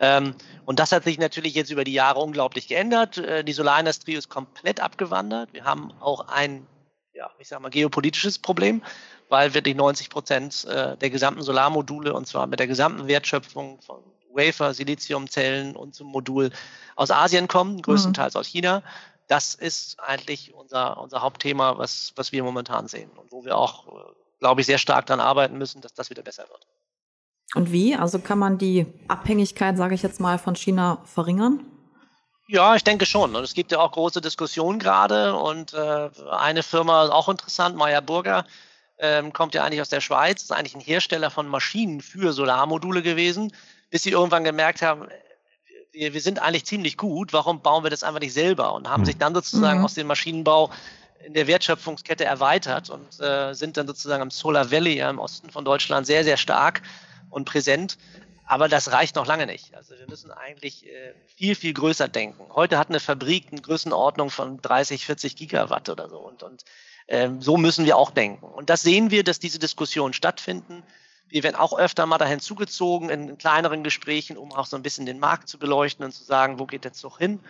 Ähm, 0.00 0.34
und 0.64 0.78
das 0.78 0.92
hat 0.92 1.04
sich 1.04 1.18
natürlich 1.18 1.54
jetzt 1.54 1.70
über 1.70 1.84
die 1.84 1.92
Jahre 1.92 2.20
unglaublich 2.20 2.68
geändert. 2.68 3.18
Äh, 3.18 3.44
die 3.44 3.52
Solarindustrie 3.52 4.14
ist 4.14 4.28
komplett 4.28 4.80
abgewandert. 4.80 5.52
Wir 5.52 5.64
haben 5.64 5.92
auch 6.00 6.28
ein, 6.28 6.66
ja, 7.14 7.30
ich 7.38 7.48
sag 7.48 7.60
mal, 7.60 7.70
geopolitisches 7.70 8.38
Problem, 8.38 8.82
weil 9.28 9.54
wirklich 9.54 9.74
90 9.74 10.10
Prozent 10.10 10.64
äh, 10.66 10.96
der 10.96 11.10
gesamten 11.10 11.42
Solarmodule 11.42 12.14
und 12.14 12.28
zwar 12.28 12.46
mit 12.46 12.60
der 12.60 12.68
gesamten 12.68 13.08
Wertschöpfung 13.08 13.80
von 13.82 13.98
Wafer, 14.32 14.72
Siliziumzellen 14.72 15.74
und 15.74 15.96
zum 15.96 16.08
Modul 16.08 16.50
aus 16.94 17.10
Asien 17.10 17.48
kommen, 17.48 17.82
größtenteils 17.82 18.34
mhm. 18.34 18.40
aus 18.40 18.46
China 18.46 18.82
das 19.28 19.54
ist 19.54 20.00
eigentlich 20.00 20.54
unser, 20.54 21.00
unser 21.00 21.22
Hauptthema, 21.22 21.78
was, 21.78 22.12
was 22.16 22.32
wir 22.32 22.42
momentan 22.42 22.88
sehen 22.88 23.10
und 23.16 23.30
wo 23.30 23.44
wir 23.44 23.56
auch, 23.56 23.86
äh, 23.86 23.90
glaube 24.40 24.60
ich, 24.62 24.66
sehr 24.66 24.78
stark 24.78 25.06
daran 25.06 25.20
arbeiten 25.20 25.56
müssen, 25.58 25.80
dass 25.80 25.94
das 25.94 26.10
wieder 26.10 26.22
besser 26.22 26.44
wird. 26.48 26.66
Und 27.54 27.72
wie? 27.72 27.94
Also 27.94 28.18
kann 28.18 28.38
man 28.38 28.58
die 28.58 28.86
Abhängigkeit, 29.06 29.76
sage 29.76 29.94
ich 29.94 30.02
jetzt 30.02 30.20
mal, 30.20 30.38
von 30.38 30.54
China 30.54 31.02
verringern? 31.04 31.64
Ja, 32.46 32.74
ich 32.74 32.84
denke 32.84 33.06
schon. 33.06 33.36
Und 33.36 33.44
es 33.44 33.54
gibt 33.54 33.72
ja 33.72 33.78
auch 33.78 33.92
große 33.92 34.20
Diskussionen 34.20 34.78
gerade. 34.78 35.34
Und 35.34 35.74
äh, 35.74 36.10
eine 36.30 36.62
Firma, 36.62 37.08
auch 37.08 37.28
interessant, 37.28 37.76
Meyer 37.76 38.02
Burger, 38.02 38.44
ähm, 38.98 39.32
kommt 39.32 39.54
ja 39.54 39.62
eigentlich 39.62 39.80
aus 39.80 39.90
der 39.90 40.00
Schweiz, 40.00 40.42
ist 40.42 40.52
eigentlich 40.52 40.74
ein 40.74 40.80
Hersteller 40.80 41.30
von 41.30 41.46
Maschinen 41.46 42.00
für 42.00 42.32
Solarmodule 42.32 43.02
gewesen. 43.02 43.52
bis 43.90 44.02
sie 44.02 44.10
irgendwann 44.10 44.44
gemerkt 44.44 44.82
haben, 44.82 45.08
wir, 45.98 46.20
sind 46.20 46.40
eigentlich 46.40 46.64
ziemlich 46.64 46.96
gut, 46.96 47.32
warum 47.32 47.60
bauen 47.60 47.84
wir 47.84 47.90
das 47.90 48.02
einfach 48.02 48.20
nicht 48.20 48.32
selber? 48.32 48.72
Und 48.74 48.88
haben 48.88 49.02
mhm. 49.02 49.06
sich 49.06 49.18
dann 49.18 49.34
sozusagen 49.34 49.80
mhm. 49.80 49.84
aus 49.84 49.94
dem 49.94 50.06
Maschinenbau 50.06 50.70
in 51.24 51.34
der 51.34 51.46
Wertschöpfungskette 51.46 52.24
erweitert 52.24 52.90
und 52.90 53.20
äh, 53.20 53.52
sind 53.52 53.76
dann 53.76 53.86
sozusagen 53.86 54.22
am 54.22 54.30
Solar 54.30 54.70
Valley 54.70 54.98
ja, 54.98 55.10
im 55.10 55.18
Osten 55.18 55.50
von 55.50 55.64
Deutschland 55.64 56.06
sehr, 56.06 56.24
sehr 56.24 56.36
stark 56.36 56.82
und 57.30 57.44
präsent. 57.44 57.98
Aber 58.46 58.68
das 58.68 58.92
reicht 58.92 59.16
noch 59.16 59.26
lange 59.26 59.44
nicht. 59.44 59.74
Also 59.74 59.94
wir 59.98 60.06
müssen 60.08 60.30
eigentlich 60.30 60.86
äh, 60.86 61.12
viel, 61.36 61.54
viel 61.54 61.74
größer 61.74 62.08
denken. 62.08 62.46
Heute 62.54 62.78
hat 62.78 62.88
eine 62.88 62.98
Fabrik 62.98 63.48
eine 63.50 63.60
Größenordnung 63.60 64.30
von 64.30 64.62
30, 64.62 65.04
40 65.04 65.36
Gigawatt 65.36 65.90
oder 65.90 66.08
so. 66.08 66.18
Und, 66.18 66.42
und 66.42 66.64
ähm, 67.08 67.42
so 67.42 67.58
müssen 67.58 67.84
wir 67.84 67.98
auch 67.98 68.10
denken. 68.10 68.46
Und 68.46 68.70
das 68.70 68.80
sehen 68.80 69.10
wir, 69.10 69.22
dass 69.22 69.38
diese 69.38 69.58
Diskussionen 69.58 70.14
stattfinden. 70.14 70.82
Wir 71.28 71.42
werden 71.42 71.56
auch 71.56 71.78
öfter 71.78 72.06
mal 72.06 72.18
dahin 72.18 72.40
zugezogen 72.40 73.10
in, 73.10 73.28
in 73.28 73.38
kleineren 73.38 73.84
Gesprächen, 73.84 74.36
um 74.36 74.52
auch 74.52 74.66
so 74.66 74.76
ein 74.76 74.82
bisschen 74.82 75.06
den 75.06 75.18
Markt 75.18 75.48
zu 75.48 75.58
beleuchten 75.58 76.04
und 76.04 76.12
zu 76.12 76.24
sagen, 76.24 76.58
wo 76.58 76.66
geht 76.66 76.84
der 76.84 76.92
Zug 76.92 77.18
hin? 77.18 77.40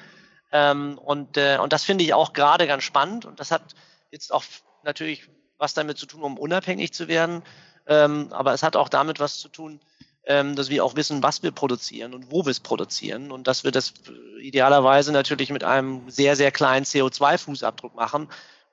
Ähm, 0.53 0.99
und, 0.99 1.37
äh, 1.37 1.59
und 1.61 1.73
das 1.73 1.85
finde 1.85 2.05
ich 2.05 2.15
auch 2.15 2.33
gerade 2.33 2.67
ganz 2.67 2.85
spannend. 2.85 3.25
Und 3.25 3.41
das 3.41 3.51
hat 3.51 3.63
jetzt 4.11 4.33
auch 4.33 4.45
natürlich 4.85 5.29
was 5.59 5.75
damit 5.75 5.99
zu 5.99 6.07
tun, 6.07 6.23
um 6.23 6.39
unabhängig 6.39 6.93
zu 6.93 7.09
werden. 7.09 7.43
Ähm, 7.87 8.29
aber 8.33 8.53
es 8.53 8.63
hat 8.63 8.77
auch 8.77 8.89
damit 8.89 9.21
was 9.21 9.39
zu 9.39 9.49
tun, 9.49 9.81
ähm, 10.25 10.55
dass 10.55 10.69
wir 10.69 10.85
auch 10.85 10.97
wissen, 10.97 11.23
was 11.23 11.43
wir 11.43 11.51
produzieren 11.51 12.15
und 12.15 12.31
wo 12.31 12.45
wir 12.45 12.51
es 12.51 12.61
produzieren. 12.61 13.31
Und 13.31 13.47
dass 13.47 13.65
wir 13.65 13.71
das 13.71 13.95
idealerweise 14.41 15.13
natürlich 15.13 15.51
mit 15.51 15.65
einem 15.65 16.09
sehr, 16.11 16.37
sehr 16.37 16.53
kleinen 16.53 16.85
CO2-Fußabdruck 16.85 17.95
machen. 17.95 18.29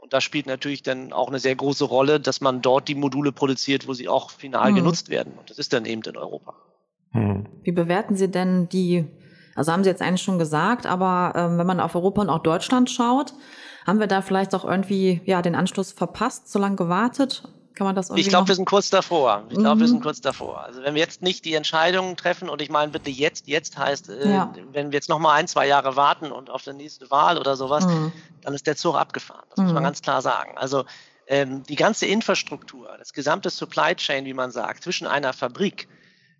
Und 0.05 0.13
das 0.13 0.23
spielt 0.23 0.45
natürlich 0.45 0.83
dann 0.83 1.13
auch 1.13 1.29
eine 1.29 1.39
sehr 1.39 1.55
große 1.55 1.83
Rolle, 1.83 2.19
dass 2.19 2.39
man 2.39 2.61
dort 2.61 2.87
die 2.87 2.93
Module 2.93 3.31
produziert, 3.31 3.87
wo 3.87 3.93
sie 3.93 4.07
auch 4.07 4.29
final 4.29 4.67
hm. 4.67 4.75
genutzt 4.75 5.09
werden. 5.09 5.33
Und 5.35 5.49
das 5.49 5.57
ist 5.57 5.73
dann 5.73 5.85
eben 5.85 6.03
in 6.03 6.15
Europa. 6.15 6.53
Hm. 7.09 7.47
Wie 7.63 7.71
bewerten 7.71 8.15
Sie 8.15 8.29
denn 8.29 8.69
die 8.69 9.07
also 9.55 9.71
haben 9.71 9.83
Sie 9.83 9.89
jetzt 9.89 10.01
eigentlich 10.01 10.21
schon 10.21 10.37
gesagt, 10.37 10.85
aber 10.85 11.33
ähm, 11.35 11.57
wenn 11.57 11.65
man 11.65 11.79
auf 11.79 11.95
Europa 11.95 12.21
und 12.21 12.29
auch 12.29 12.43
Deutschland 12.43 12.91
schaut, 12.91 13.33
haben 13.87 13.99
wir 13.99 14.07
da 14.07 14.21
vielleicht 14.21 14.53
auch 14.53 14.65
irgendwie 14.65 15.21
ja 15.25 15.41
den 15.41 15.55
Anschluss 15.55 15.91
verpasst, 15.91 16.51
so 16.51 16.59
lange 16.59 16.75
gewartet? 16.75 17.47
Kann 17.75 17.85
man 17.85 17.95
das 17.95 18.09
Ich 18.11 18.29
glaube, 18.29 18.47
wir 18.47 18.55
sind 18.55 18.65
kurz 18.65 18.89
davor. 18.89 19.43
Ich 19.49 19.57
glaube, 19.57 19.75
mhm. 19.75 19.79
wir 19.81 19.87
sind 19.87 20.01
kurz 20.01 20.21
davor. 20.21 20.63
Also 20.63 20.81
wenn 20.81 20.95
wir 20.95 21.01
jetzt 21.01 21.21
nicht 21.21 21.45
die 21.45 21.53
Entscheidungen 21.53 22.15
treffen 22.15 22.49
und 22.49 22.61
ich 22.61 22.69
meine 22.69 22.91
bitte 22.91 23.09
jetzt, 23.09 23.47
jetzt 23.47 23.77
heißt, 23.77 24.09
äh, 24.09 24.29
ja. 24.29 24.53
wenn 24.71 24.91
wir 24.91 24.97
jetzt 24.97 25.09
noch 25.09 25.19
mal 25.19 25.33
ein, 25.33 25.47
zwei 25.47 25.67
Jahre 25.67 25.95
warten 25.95 26.31
und 26.31 26.49
auf 26.49 26.63
die 26.63 26.73
nächste 26.73 27.11
Wahl 27.11 27.37
oder 27.37 27.55
sowas, 27.55 27.85
mhm. 27.85 28.11
dann 28.41 28.53
ist 28.53 28.65
der 28.65 28.75
Zug 28.75 28.95
abgefahren. 28.95 29.45
Das 29.49 29.57
mhm. 29.57 29.63
muss 29.65 29.73
man 29.73 29.83
mhm. 29.83 29.87
ganz 29.87 30.01
klar 30.01 30.21
sagen. 30.21 30.57
Also 30.57 30.85
ähm, 31.27 31.63
die 31.63 31.75
ganze 31.75 32.05
Infrastruktur, 32.05 32.89
das 32.97 33.13
gesamte 33.13 33.49
Supply 33.49 33.95
Chain, 33.95 34.25
wie 34.25 34.33
man 34.33 34.51
sagt, 34.51 34.83
zwischen 34.83 35.05
einer 35.05 35.33
Fabrik 35.33 35.87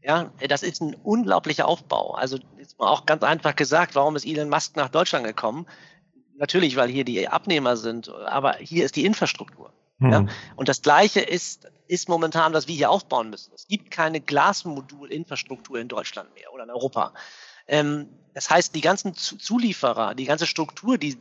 ja, 0.05 0.31
das 0.47 0.61
ist 0.61 0.81
ein 0.81 0.95
unglaublicher 0.95 1.67
Aufbau. 1.67 2.13
Also 2.13 2.37
jetzt 2.59 2.77
mal 2.77 2.87
auch 2.87 3.05
ganz 3.05 3.23
einfach 3.23 3.55
gesagt, 3.55 3.95
warum 3.95 4.15
ist 4.15 4.25
Elon 4.25 4.49
Musk 4.49 4.75
nach 4.75 4.89
Deutschland 4.89 5.25
gekommen? 5.25 5.65
Natürlich, 6.37 6.75
weil 6.75 6.89
hier 6.89 7.05
die 7.05 7.27
Abnehmer 7.27 7.75
sind, 7.75 8.09
aber 8.09 8.57
hier 8.57 8.85
ist 8.85 8.95
die 8.95 9.05
Infrastruktur. 9.05 9.71
Mhm. 9.97 10.11
Ja? 10.11 10.25
Und 10.55 10.69
das 10.69 10.81
Gleiche 10.81 11.21
ist, 11.21 11.67
ist 11.87 12.09
momentan, 12.09 12.53
was 12.53 12.67
wir 12.67 12.75
hier 12.75 12.89
aufbauen 12.89 13.29
müssen. 13.29 13.53
Es 13.53 13.67
gibt 13.67 13.91
keine 13.91 14.21
Glasmodul-Infrastruktur 14.21 15.79
in 15.79 15.87
Deutschland 15.87 16.33
mehr 16.35 16.53
oder 16.53 16.63
in 16.63 16.69
Europa. 16.69 17.13
Ähm, 17.67 18.09
das 18.33 18.49
heißt, 18.49 18.75
die 18.75 18.81
ganzen 18.81 19.13
Zulieferer, 19.15 20.15
die 20.15 20.25
ganze 20.25 20.45
Struktur, 20.45 20.97
die 20.97 21.17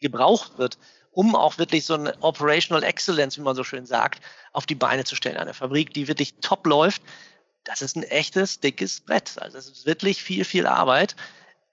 gebraucht 0.00 0.58
wird, 0.58 0.78
um 1.10 1.34
auch 1.34 1.58
wirklich 1.58 1.84
so 1.84 1.94
eine 1.94 2.14
Operational 2.22 2.84
Excellence, 2.84 3.38
wie 3.38 3.42
man 3.42 3.56
so 3.56 3.64
schön 3.64 3.86
sagt, 3.86 4.22
auf 4.52 4.66
die 4.66 4.74
Beine 4.74 5.04
zu 5.04 5.16
stellen. 5.16 5.36
Eine 5.36 5.54
Fabrik, 5.54 5.92
die 5.94 6.06
wirklich 6.06 6.34
top 6.40 6.66
läuft, 6.66 7.02
das 7.64 7.82
ist 7.82 7.96
ein 7.96 8.02
echtes, 8.02 8.60
dickes 8.60 9.00
Brett. 9.00 9.36
Also 9.38 9.58
es 9.58 9.68
ist 9.68 9.86
wirklich 9.86 10.22
viel, 10.22 10.44
viel 10.44 10.66
Arbeit. 10.66 11.16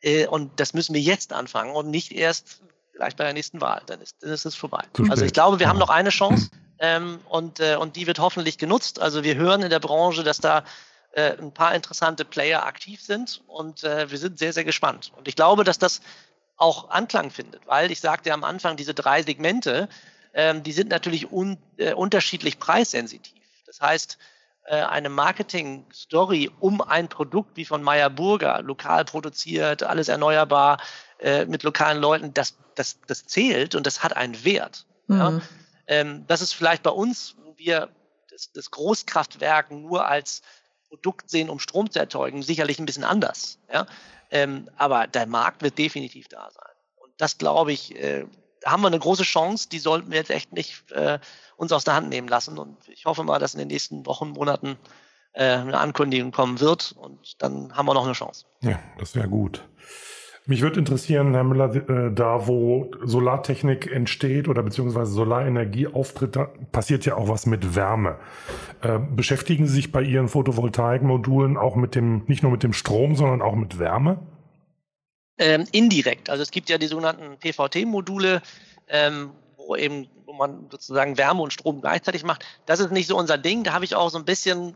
Äh, 0.01 0.27
und 0.27 0.59
das 0.59 0.73
müssen 0.73 0.93
wir 0.93 1.01
jetzt 1.01 1.33
anfangen 1.33 1.75
und 1.75 1.89
nicht 1.89 2.11
erst 2.11 2.61
vielleicht 2.95 3.17
bei 3.17 3.25
der 3.25 3.33
nächsten 3.33 3.61
Wahl. 3.61 3.81
Dann 3.85 4.01
ist, 4.01 4.23
dann 4.23 4.31
ist 4.31 4.45
es 4.45 4.55
vorbei. 4.55 4.83
Also 5.09 5.25
ich 5.25 5.33
glaube, 5.33 5.59
wir 5.59 5.67
haben 5.67 5.79
noch 5.79 5.89
eine 5.89 6.09
Chance 6.09 6.49
ähm, 6.79 7.19
und, 7.29 7.59
äh, 7.59 7.75
und 7.75 7.95
die 7.95 8.07
wird 8.07 8.19
hoffentlich 8.19 8.57
genutzt. 8.57 9.01
Also 9.01 9.23
wir 9.23 9.35
hören 9.35 9.61
in 9.61 9.69
der 9.69 9.79
Branche, 9.79 10.23
dass 10.23 10.39
da 10.39 10.63
äh, 11.11 11.37
ein 11.37 11.53
paar 11.53 11.75
interessante 11.75 12.25
Player 12.25 12.65
aktiv 12.65 13.01
sind 13.01 13.41
und 13.47 13.83
äh, 13.83 14.09
wir 14.09 14.17
sind 14.17 14.39
sehr, 14.39 14.53
sehr 14.53 14.63
gespannt. 14.63 15.11
Und 15.15 15.27
ich 15.27 15.35
glaube, 15.35 15.63
dass 15.63 15.77
das 15.77 16.01
auch 16.57 16.89
Anklang 16.89 17.31
findet, 17.31 17.67
weil 17.67 17.91
ich 17.91 17.99
sagte 17.99 18.31
am 18.33 18.45
Anfang, 18.45 18.77
diese 18.77 18.93
drei 18.93 19.21
Segmente, 19.23 19.89
ähm, 20.33 20.63
die 20.63 20.71
sind 20.71 20.89
natürlich 20.89 21.31
un, 21.31 21.57
äh, 21.77 21.93
unterschiedlich 21.93 22.59
preissensitiv. 22.59 23.41
Das 23.65 23.81
heißt, 23.81 24.17
äh, 24.65 24.75
eine 24.75 25.09
Marketing-Story 25.09 26.49
um 26.59 26.81
ein 26.81 27.09
Produkt 27.09 27.57
wie 27.57 27.65
von 27.65 27.83
Meyer 27.83 28.09
Burger, 28.09 28.61
lokal 28.61 29.03
produziert, 29.05 29.83
alles 29.83 30.07
erneuerbar, 30.07 30.77
äh, 31.19 31.45
mit 31.45 31.63
lokalen 31.63 32.01
Leuten, 32.01 32.33
das, 32.33 32.55
das, 32.75 32.99
das 33.07 33.25
zählt 33.25 33.75
und 33.75 33.85
das 33.85 34.03
hat 34.03 34.15
einen 34.15 34.43
Wert. 34.43 34.85
Mhm. 35.07 35.17
Ja? 35.17 35.41
Ähm, 35.87 36.25
das 36.27 36.41
ist 36.41 36.53
vielleicht 36.53 36.83
bei 36.83 36.89
uns, 36.89 37.35
wo 37.43 37.57
wir 37.57 37.89
das, 38.29 38.51
das 38.51 38.71
Großkraftwerk 38.71 39.71
nur 39.71 40.05
als 40.07 40.41
Produkt 40.89 41.29
sehen, 41.29 41.49
um 41.49 41.59
Strom 41.59 41.89
zu 41.89 41.99
erzeugen, 41.99 42.41
sicherlich 42.43 42.79
ein 42.79 42.85
bisschen 42.85 43.03
anders. 43.03 43.59
Ja? 43.71 43.85
Ähm, 44.31 44.69
aber 44.77 45.07
der 45.07 45.27
Markt 45.27 45.61
wird 45.61 45.77
definitiv 45.77 46.27
da 46.27 46.49
sein. 46.51 46.73
Und 46.95 47.13
das 47.17 47.37
glaube 47.37 47.71
ich, 47.71 47.95
äh, 47.95 48.25
da 48.61 48.71
haben 48.71 48.81
wir 48.81 48.87
eine 48.87 48.99
große 48.99 49.23
Chance, 49.23 49.69
die 49.69 49.79
sollten 49.79 50.09
wir 50.11 50.17
jetzt 50.17 50.31
echt 50.31 50.51
nicht 50.51 50.91
äh, 50.91 51.19
uns 51.55 51.71
aus 51.71 51.83
der 51.83 51.93
Hand 51.93 52.09
nehmen 52.09 52.27
lassen. 52.27 52.57
Und 52.57 52.77
ich 52.89 53.05
hoffe 53.05 53.23
mal, 53.23 53.39
dass 53.39 53.53
in 53.53 53.59
den 53.59 53.67
nächsten 53.67 54.05
Wochen, 54.05 54.29
Monaten 54.29 54.77
äh, 55.33 55.43
eine 55.43 55.77
Ankündigung 55.77 56.31
kommen 56.31 56.59
wird 56.59 56.95
und 56.97 57.41
dann 57.41 57.75
haben 57.75 57.85
wir 57.85 57.93
noch 57.93 58.05
eine 58.05 58.13
Chance. 58.13 58.45
Ja, 58.61 58.79
das 58.97 59.15
wäre 59.15 59.27
gut. 59.27 59.63
Mich 60.47 60.61
würde 60.61 60.79
interessieren, 60.79 61.33
Herr 61.33 61.43
Müller, 61.43 61.73
äh, 61.75 62.13
da 62.13 62.47
wo 62.47 62.91
Solartechnik 63.03 63.91
entsteht 63.91 64.47
oder 64.47 64.61
beziehungsweise 64.61 65.11
Solarenergie 65.11 65.87
auftritt, 65.87 66.35
da 66.35 66.49
passiert 66.71 67.05
ja 67.05 67.15
auch 67.15 67.29
was 67.29 67.45
mit 67.47 67.75
Wärme. 67.75 68.19
Äh, 68.81 68.99
beschäftigen 68.99 69.65
Sie 69.65 69.73
sich 69.73 69.91
bei 69.91 70.03
Ihren 70.03 70.27
Photovoltaikmodulen 70.27 71.57
auch 71.57 71.75
mit 71.75 71.95
dem, 71.95 72.23
nicht 72.27 72.43
nur 72.43 72.51
mit 72.51 72.61
dem 72.61 72.73
Strom, 72.73 73.15
sondern 73.15 73.41
auch 73.41 73.55
mit 73.55 73.79
Wärme? 73.79 74.19
ähm, 75.37 75.65
indirekt. 75.71 76.29
Also 76.29 76.43
es 76.43 76.51
gibt 76.51 76.69
ja 76.69 76.77
die 76.77 76.87
sogenannten 76.87 77.37
PVT-Module, 77.37 78.41
ähm, 78.87 79.31
wo 79.57 79.75
eben, 79.75 80.07
wo 80.25 80.33
man 80.33 80.67
sozusagen 80.69 81.17
Wärme 81.17 81.41
und 81.41 81.53
Strom 81.53 81.81
gleichzeitig 81.81 82.23
macht. 82.23 82.45
Das 82.65 82.79
ist 82.79 82.91
nicht 82.91 83.07
so 83.07 83.17
unser 83.17 83.37
Ding. 83.37 83.63
Da 83.63 83.73
habe 83.73 83.85
ich 83.85 83.95
auch 83.95 84.09
so 84.09 84.17
ein 84.17 84.25
bisschen, 84.25 84.75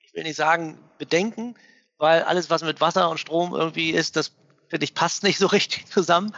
ich 0.00 0.14
will 0.14 0.24
nicht 0.24 0.36
sagen, 0.36 0.78
Bedenken, 0.98 1.54
weil 1.98 2.22
alles, 2.22 2.50
was 2.50 2.62
mit 2.62 2.80
Wasser 2.80 3.10
und 3.10 3.18
Strom 3.18 3.54
irgendwie 3.54 3.90
ist, 3.90 4.16
das 4.16 4.32
finde 4.70 4.84
ich 4.84 4.94
passt 4.94 5.22
nicht 5.22 5.38
so 5.38 5.46
richtig 5.58 5.86
zusammen. 5.86 6.32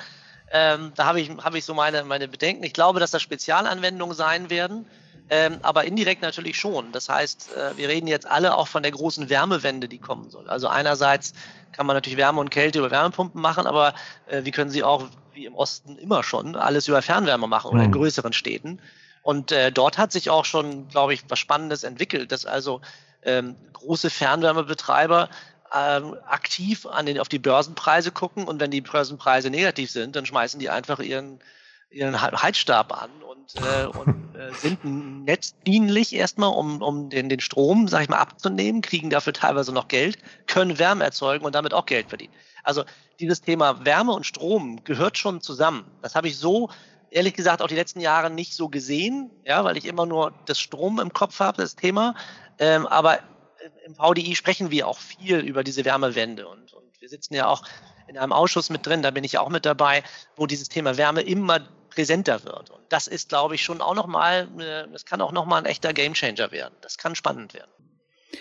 Ähm, 0.51 0.93
da 0.97 1.07
habe 1.07 1.21
ich, 1.21 1.31
habe 1.31 1.57
ich 1.57 1.65
so 1.65 1.73
meine, 1.75 2.05
meine 2.05 2.29
Bedenken. 2.29 2.65
Ich 2.65 2.75
glaube, 2.75 3.01
dass 3.01 3.11
das 3.11 3.23
Spezialanwendungen 3.23 4.17
sein 4.17 4.51
werden. 4.51 4.87
Ähm, 5.31 5.61
aber 5.63 5.85
indirekt 5.85 6.21
natürlich 6.21 6.59
schon. 6.59 6.93
Das 6.93 7.09
heißt, 7.09 7.57
äh, 7.57 7.77
wir 7.79 7.89
reden 7.89 8.07
jetzt 8.07 8.27
alle 8.27 8.55
auch 8.55 8.69
von 8.69 8.83
der 8.83 8.93
großen 8.93 9.31
Wärmewende, 9.31 9.89
die 9.89 9.99
kommen 9.99 10.29
soll. 10.29 10.47
Also 10.49 10.69
einerseits 10.69 11.33
kann 11.73 11.87
man 11.87 11.97
natürlich 11.97 12.19
Wärme 12.19 12.41
und 12.41 12.51
Kälte 12.51 12.81
über 12.81 12.91
Wärmepumpen 12.91 13.41
machen, 13.41 13.67
aber 13.67 13.95
äh, 14.27 14.45
wir 14.45 14.53
können 14.53 14.71
sie 14.71 14.83
auch, 14.83 15.05
wie 15.33 15.47
im 15.47 15.55
Osten 15.55 15.97
immer 15.97 16.23
schon, 16.23 16.55
alles 16.55 16.87
über 16.89 17.01
Fernwärme 17.01 17.47
machen 17.47 17.71
oder 17.71 17.85
in 17.85 17.91
mhm. 17.91 17.95
größeren 17.95 18.35
Städten. 18.35 18.81
Und 19.23 19.53
äh, 19.53 19.73
dort 19.73 19.97
hat 19.97 20.13
sich 20.13 20.29
auch 20.29 20.45
schon, 20.45 20.89
glaube 20.89 21.15
ich, 21.15 21.23
was 21.29 21.39
Spannendes 21.39 21.85
entwickelt, 21.85 22.33
dass 22.33 22.45
also 22.45 22.83
ähm, 23.23 23.57
große 23.73 24.11
Fernwärmebetreiber 24.11 25.31
ähm, 25.75 26.17
aktiv 26.27 26.87
an 26.87 27.07
den, 27.07 27.19
auf 27.19 27.29
die 27.29 27.39
Börsenpreise 27.39 28.13
gucken 28.13 28.45
und 28.45 28.61
wenn 28.61 28.71
die 28.71 28.81
Börsenpreise 28.81 29.51
negativ 29.51 29.91
sind, 29.91 30.17
dann 30.17 30.27
schmeißen 30.27 30.61
die 30.61 30.71
einfach 30.71 31.01
ihren 31.01 31.41
ihren 31.93 32.21
Heizstab 32.21 32.93
an 33.03 33.11
und, 33.23 33.55
äh, 33.57 33.87
und 33.87 34.35
äh, 34.35 34.53
sind 34.61 35.25
netzdienlich 35.25 36.15
erstmal, 36.15 36.51
um, 36.51 36.83
um 36.83 37.11
den, 37.11 37.29
den 37.29 37.41
Strom, 37.41 37.89
sag 37.89 38.03
ich 38.03 38.09
mal, 38.09 38.19
abzunehmen, 38.19 38.81
kriegen 38.81 39.11
dafür 39.11 39.33
teilweise 39.33 39.73
noch 39.73 39.89
Geld, 39.89 40.19
können 40.47 40.79
Wärme 40.79 41.05
erzeugen 41.05 41.45
und 41.45 41.55
damit 41.55 41.75
auch 41.75 41.87
Geld 41.87 42.09
verdienen. 42.09 42.33
Also 42.63 42.85
dieses 43.21 43.41
Thema 43.41 43.85
Wärme 43.85 44.13
und 44.13 44.27
Strom 44.27 44.85
gehört 44.85 45.19
schon 45.19 45.41
zusammen. 45.41 45.85
Das 46.01 46.15
habe 46.15 46.29
ich 46.29 46.39
so 46.39 46.71
ehrlich 47.11 47.35
gesagt 47.35 47.61
auch 47.61 47.69
die 47.69 47.75
letzten 47.75 48.01
Jahre 48.01 48.31
nicht 48.31 48.55
so 48.55 48.69
gesehen, 48.69 49.31
ja, 49.45 49.65
weil 49.65 49.77
ich 49.77 49.85
immer 49.85 50.07
nur 50.07 50.33
das 50.47 50.59
Strom 50.59 50.99
im 50.99 51.13
Kopf 51.13 51.41
habe, 51.41 51.61
das 51.61 51.77
Thema. 51.77 52.15
Ähm, 52.59 52.87
aber 52.87 53.19
im 53.85 53.95
VDI 53.95 54.35
sprechen 54.35 54.71
wir 54.71 54.89
auch 54.89 54.99
viel 54.99 55.39
über 55.39 55.65
diese 55.65 55.85
Wärmewende 55.85 56.47
und, 56.49 56.73
und 56.73 57.01
wir 57.01 57.09
sitzen 57.09 57.35
ja 57.35 57.49
auch 57.49 57.63
in 58.07 58.19
einem 58.19 58.33
Ausschuss 58.33 58.71
mit 58.71 58.87
drin, 58.87 59.03
da 59.03 59.11
bin 59.11 59.25
ich 59.25 59.39
auch 59.39 59.49
mit 59.49 59.65
dabei, 59.65 60.03
wo 60.37 60.47
dieses 60.47 60.69
Thema 60.69 60.97
Wärme 60.97 61.23
immer 61.23 61.61
präsenter 61.91 62.45
wird. 62.45 62.71
Und 62.71 62.81
das 62.89 63.07
ist, 63.07 63.29
glaube 63.29 63.55
ich, 63.55 63.63
schon 63.63 63.81
auch 63.81 63.95
nochmal, 63.95 64.49
das 64.93 65.05
kann 65.05 65.21
auch 65.21 65.33
nochmal 65.33 65.63
ein 65.63 65.67
echter 65.67 65.93
Gamechanger 65.93 66.51
werden. 66.53 66.75
Das 66.81 66.99
kann 66.99 67.15
spannend 67.15 67.55
werden. 67.55 67.71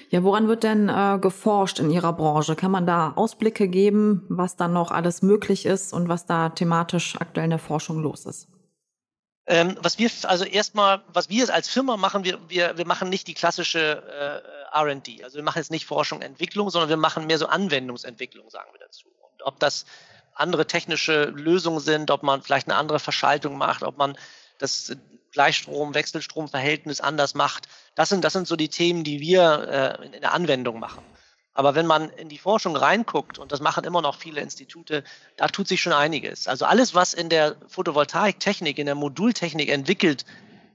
Ja, 0.10 0.24
woran 0.24 0.48
wird 0.48 0.64
denn 0.64 0.88
äh, 0.88 1.20
geforscht 1.20 1.80
in 1.80 1.90
Ihrer 1.90 2.14
Branche? 2.14 2.56
Kann 2.56 2.72
man 2.72 2.86
da 2.86 3.12
Ausblicke 3.16 3.68
geben, 3.68 4.26
was 4.30 4.56
da 4.56 4.68
noch 4.68 4.92
alles 4.92 5.22
möglich 5.22 5.66
ist 5.66 5.94
und 5.94 6.08
was 6.08 6.26
da 6.26 6.50
thematisch 6.50 7.16
aktuell 7.20 7.46
in 7.46 7.50
der 7.50 7.60
Forschung 7.60 8.02
los 8.02 8.26
ist? 8.26 8.48
Ähm, 9.48 9.76
was 9.82 9.98
wir, 9.98 10.10
also 10.24 10.46
erstmal, 10.46 11.02
was 11.08 11.30
wir 11.30 11.52
als 11.54 11.68
Firma 11.68 11.98
machen, 11.98 12.24
wir, 12.24 12.38
wir, 12.50 12.78
wir 12.78 12.86
machen 12.86 13.10
nicht 13.10 13.28
die 13.28 13.34
klassische 13.34 14.04
äh, 14.74 14.80
RD. 14.80 15.24
Also 15.24 15.38
wir 15.38 15.44
machen 15.44 15.58
jetzt 15.58 15.72
nicht 15.72 15.86
Forschung, 15.86 16.20
und 16.20 16.24
Entwicklung, 16.24 16.70
sondern 16.70 16.90
wir 16.90 16.98
machen 16.98 17.28
mehr 17.28 17.38
so 17.38 17.48
Anwendungsentwicklung, 17.48 18.50
sagen 18.50 18.70
wir 18.72 18.80
dazu. 18.80 19.08
Und 19.08 19.44
ob 19.44 19.60
das 19.60 19.86
andere 20.34 20.68
technische 20.68 21.26
Lösungen 21.26 21.80
sind, 21.80 22.12
ob 22.12 22.24
man 22.24 22.42
vielleicht 22.42 22.68
eine 22.68 22.78
andere 22.78 23.00
Verschaltung 23.00 23.58
macht, 23.58 23.84
ob 23.84 23.98
man 23.98 24.16
das 24.60 24.96
Gleichstrom-Wechselstrom-Verhältnis 25.32 27.02
anders 27.02 27.34
macht, 27.34 27.68
das 27.96 28.10
sind, 28.10 28.24
das 28.24 28.34
sind 28.34 28.48
so 28.48 28.56
die 28.56 28.70
Themen, 28.70 29.04
die 29.04 29.20
wir 29.20 30.00
äh, 30.02 30.06
in 30.06 30.22
der 30.22 30.34
Anwendung 30.34 30.80
machen. 30.80 31.04
Aber 31.54 31.76
wenn 31.76 31.86
man 31.86 32.10
in 32.10 32.30
die 32.30 32.38
Forschung 32.38 32.76
reinguckt, 32.76 33.38
und 33.38 33.52
das 33.52 33.60
machen 33.60 33.84
immer 33.84 34.02
noch 34.02 34.18
viele 34.18 34.42
Institute, 34.42 35.04
da 35.36 35.48
tut 35.48 35.68
sich 35.68 35.82
schon 35.82 35.94
einiges. 35.94 36.48
Also 36.48 36.66
alles, 36.66 36.96
was 36.96 37.14
in 37.14 37.30
der 37.30 37.56
Photovoltaiktechnik, 37.68 38.78
in 38.78 38.86
der 38.86 38.96
Modultechnik 38.96 39.70
entwickelt 39.70 40.26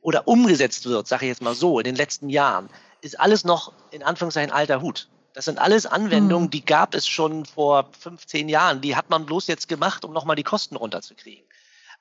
oder 0.03 0.29
umgesetzt 0.29 0.87
wird, 0.87 1.07
sage 1.07 1.25
ich 1.25 1.31
jetzt 1.31 1.43
mal 1.43 1.55
so, 1.55 1.79
in 1.79 1.85
den 1.85 1.97
letzten 1.97 2.29
Jahren, 2.29 2.69
ist 3.01 3.19
alles 3.19 3.45
noch 3.45 3.73
in 3.91 4.03
Anführungszeichen 4.03 4.53
alter 4.53 4.83
Hut. 4.83 5.09
Das 5.33 5.47
sind 5.47 5.59
alles 5.59 5.87
Anwendungen, 5.87 6.47
mhm. 6.47 6.51
die 6.51 6.65
gab 6.65 6.95
es 6.95 7.07
schon 7.07 7.45
vor 7.45 7.91
15 7.99 8.49
Jahren. 8.49 8.81
Die 8.81 8.97
hat 8.97 9.11
man 9.11 9.27
bloß 9.27 9.47
jetzt 9.49 9.69
gemacht, 9.69 10.05
um 10.05 10.13
nochmal 10.13 10.37
die 10.37 10.43
Kosten 10.43 10.77
runterzukriegen. 10.77 11.45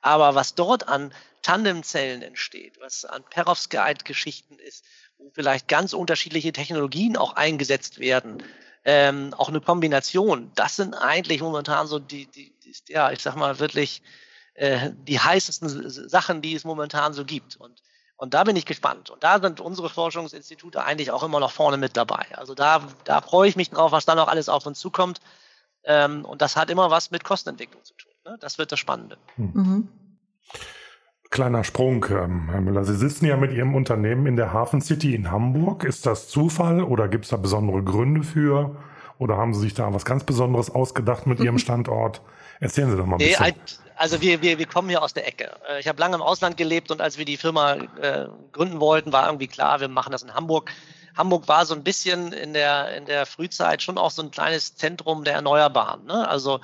Aber 0.01 0.35
was 0.35 0.55
dort 0.55 0.87
an 0.87 1.13
Tandemzellen 1.41 2.21
entsteht, 2.21 2.79
was 2.79 3.05
an 3.05 3.23
Perovskite-Geschichten 3.29 4.57
ist, 4.59 4.85
wo 5.17 5.31
vielleicht 5.33 5.67
ganz 5.67 5.93
unterschiedliche 5.93 6.53
Technologien 6.53 7.17
auch 7.17 7.33
eingesetzt 7.33 7.99
werden, 7.99 8.43
ähm, 8.85 9.33
auch 9.33 9.49
eine 9.49 9.61
Kombination. 9.61 10.51
Das 10.55 10.75
sind 10.75 10.93
eigentlich 10.93 11.41
momentan 11.41 11.87
so 11.87 11.99
die, 11.99 12.27
die, 12.27 12.53
die 12.63 12.73
ja, 12.93 13.11
ich 13.11 13.21
sag 13.21 13.35
mal 13.35 13.59
wirklich 13.59 14.03
äh, 14.53 14.91
die 14.93 15.19
heißesten 15.19 15.89
Sachen, 15.89 16.41
die 16.41 16.53
es 16.53 16.63
momentan 16.63 17.13
so 17.13 17.25
gibt. 17.25 17.57
Und, 17.57 17.81
und 18.15 18.33
da 18.35 18.43
bin 18.43 18.55
ich 18.55 18.65
gespannt. 18.65 19.09
Und 19.09 19.23
da 19.23 19.39
sind 19.39 19.59
unsere 19.59 19.89
Forschungsinstitute 19.89 20.83
eigentlich 20.83 21.11
auch 21.11 21.23
immer 21.23 21.39
noch 21.39 21.51
vorne 21.51 21.77
mit 21.77 21.97
dabei. 21.97 22.25
Also 22.35 22.53
da, 22.53 22.87
da 23.03 23.21
freue 23.21 23.49
ich 23.49 23.55
mich 23.55 23.71
drauf, 23.71 23.91
was 23.91 24.05
da 24.05 24.13
noch 24.13 24.27
alles 24.27 24.49
auf 24.49 24.65
uns 24.65 24.79
zukommt. 24.79 25.19
Ähm, 25.83 26.23
und 26.23 26.41
das 26.41 26.55
hat 26.55 26.69
immer 26.69 26.91
was 26.91 27.11
mit 27.11 27.23
Kostenentwicklung 27.23 27.83
zu 27.83 27.95
tun. 27.95 28.11
Ne? 28.23 28.37
Das 28.39 28.57
wird 28.59 28.71
das 28.71 28.79
Spannende. 28.79 29.17
Hm. 29.35 29.51
Mhm. 29.53 29.89
Kleiner 31.35 31.65
Sprung, 31.65 32.05
ähm, 32.11 32.47
Herr 32.49 32.61
Müller. 32.61 32.85
Sie 32.85 32.95
sitzen 32.95 33.25
ja 33.25 33.35
mit 33.35 33.51
Ihrem 33.51 33.75
Unternehmen 33.75 34.25
in 34.25 34.37
der 34.37 34.53
Hafen 34.53 34.79
City 34.79 35.13
in 35.13 35.31
Hamburg. 35.31 35.83
Ist 35.83 36.05
das 36.05 36.29
Zufall 36.29 36.81
oder 36.81 37.09
gibt 37.09 37.25
es 37.25 37.31
da 37.31 37.35
besondere 37.35 37.83
Gründe 37.83 38.23
für? 38.23 38.77
Oder 39.19 39.35
haben 39.35 39.53
Sie 39.53 39.59
sich 39.59 39.73
da 39.73 39.93
was 39.93 40.05
ganz 40.05 40.23
Besonderes 40.23 40.73
ausgedacht 40.73 41.27
mit 41.27 41.41
Ihrem 41.41 41.59
Standort? 41.59 42.21
Erzählen 42.61 42.89
Sie 42.89 42.95
doch 42.95 43.05
mal 43.05 43.15
ein 43.15 43.17
bisschen. 43.17 43.47
Nee, 43.47 43.53
also 43.97 44.21
wir, 44.21 44.41
wir, 44.41 44.59
wir 44.59 44.65
kommen 44.65 44.87
hier 44.87 45.03
aus 45.03 45.13
der 45.13 45.27
Ecke. 45.27 45.51
Äh, 45.67 45.81
ich 45.81 45.89
habe 45.89 45.99
lange 45.99 46.15
im 46.15 46.21
Ausland 46.21 46.55
gelebt 46.55 46.89
und 46.89 47.01
als 47.01 47.17
wir 47.17 47.25
die 47.25 47.35
Firma 47.35 47.73
äh, 47.73 48.27
gründen 48.53 48.79
wollten, 48.79 49.11
war 49.11 49.25
irgendwie 49.25 49.47
klar, 49.47 49.81
wir 49.81 49.89
machen 49.89 50.13
das 50.13 50.23
in 50.23 50.33
Hamburg. 50.33 50.71
Hamburg 51.17 51.49
war 51.49 51.65
so 51.65 51.75
ein 51.75 51.83
bisschen 51.83 52.31
in 52.31 52.53
der, 52.53 52.95
in 52.95 53.07
der 53.07 53.25
Frühzeit 53.25 53.81
schon 53.81 53.97
auch 53.97 54.11
so 54.11 54.21
ein 54.21 54.31
kleines 54.31 54.75
Zentrum 54.75 55.25
der 55.25 55.33
Erneuerbaren. 55.33 56.05
Ne? 56.05 56.29
Also 56.29 56.61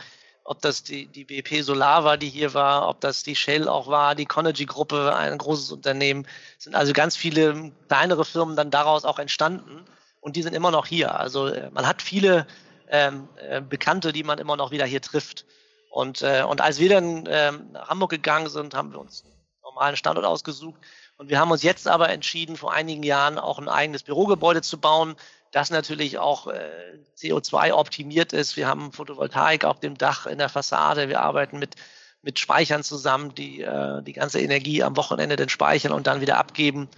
ob 0.52 0.62
das 0.62 0.84
die, 0.84 1.06
die 1.06 1.24
BP 1.24 1.64
Solar 1.64 2.04
war, 2.04 2.18
die 2.18 2.28
hier 2.28 2.54
war, 2.54 2.90
ob 2.90 3.00
das 3.00 3.24
die 3.24 3.38
Shell 3.38 3.70
auch 3.70 3.88
war, 3.88 4.16
die 4.16 4.26
Conergy-Gruppe, 4.26 5.16
ein 5.16 5.38
großes 5.38 5.72
Unternehmen, 5.72 6.28
sind 6.58 6.76
also 6.76 6.92
ganz 6.92 7.16
viele 7.16 7.72
kleinere 7.88 8.26
Firmen 8.26 8.58
dann 8.58 8.70
daraus 8.70 9.06
auch 9.06 9.18
entstanden 9.18 9.86
und 10.20 10.36
die 10.36 10.44
sind 10.44 10.54
immer 10.54 10.70
noch 10.70 10.88
hier. 10.88 11.18
Also 11.18 11.48
äh, 11.48 11.70
man 11.72 11.88
hat 11.88 12.02
viele 12.02 12.48
ähm, 12.90 13.30
äh, 13.38 13.62
Bekannte, 13.62 14.12
die 14.12 14.24
man 14.24 14.40
immer 14.40 14.58
noch 14.58 14.72
wieder 14.72 14.86
hier 14.86 15.02
trifft. 15.02 15.46
Und, 15.90 16.22
äh, 16.22 16.44
und 16.44 16.60
als 16.60 16.80
wir 16.80 16.90
dann 16.90 17.30
ähm, 17.30 17.72
nach 17.72 17.88
Hamburg 17.88 18.12
gegangen 18.12 18.50
sind, 18.50 18.74
haben 18.74 18.92
wir 18.92 19.00
uns 19.00 19.24
einen 19.24 19.34
normalen 19.64 19.96
Standort 19.96 20.26
ausgesucht. 20.26 20.82
Und 21.16 21.30
wir 21.30 21.40
haben 21.40 21.52
uns 21.52 21.64
jetzt 21.64 21.88
aber 21.88 22.10
entschieden, 22.10 22.58
vor 22.58 22.74
einigen 22.74 23.04
Jahren 23.04 23.40
auch 23.40 23.58
ein 23.58 23.70
eigenes 23.70 24.04
Bürogebäude 24.04 24.62
zu 24.62 24.80
bauen, 24.80 25.16
das 25.52 25.70
natürlich 25.70 26.18
auch 26.18 26.48
äh, 26.48 26.70
CO2 27.18 27.74
optimiert 27.74 28.34
ist. 28.34 28.56
Wir 28.56 28.68
haben 28.68 28.92
Photovoltaik 28.92 29.66
auf 29.66 29.80
dem 29.80 29.98
Dach 29.98 30.26
in 30.26 30.38
der 30.38 30.50
Fassade. 30.50 31.10
Wir 31.10 31.22
arbeiten 31.22 31.60
mit, 31.60 31.76
mit 32.22 32.40
Speichern 32.40 32.84
zusammen, 32.84 33.36
die 33.36 33.62
äh, 33.62 34.02
die 34.02 34.14
ganze 34.14 34.40
Energie 34.40 34.82
am 34.82 34.96
Wochenende 34.96 35.36
dann 35.36 35.50
speichern 35.50 35.92
und 35.92 36.08
dann 36.08 36.22
wieder 36.22 36.38
abgeben. 36.38 36.90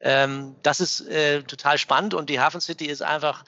Ähm, 0.00 0.54
das 0.62 0.80
ist 0.80 1.00
äh, 1.08 1.42
total 1.42 1.78
spannend 1.78 2.12
und 2.14 2.28
die 2.28 2.40
Hafen 2.40 2.60
City 2.60 2.86
ist 2.86 3.02
einfach 3.02 3.44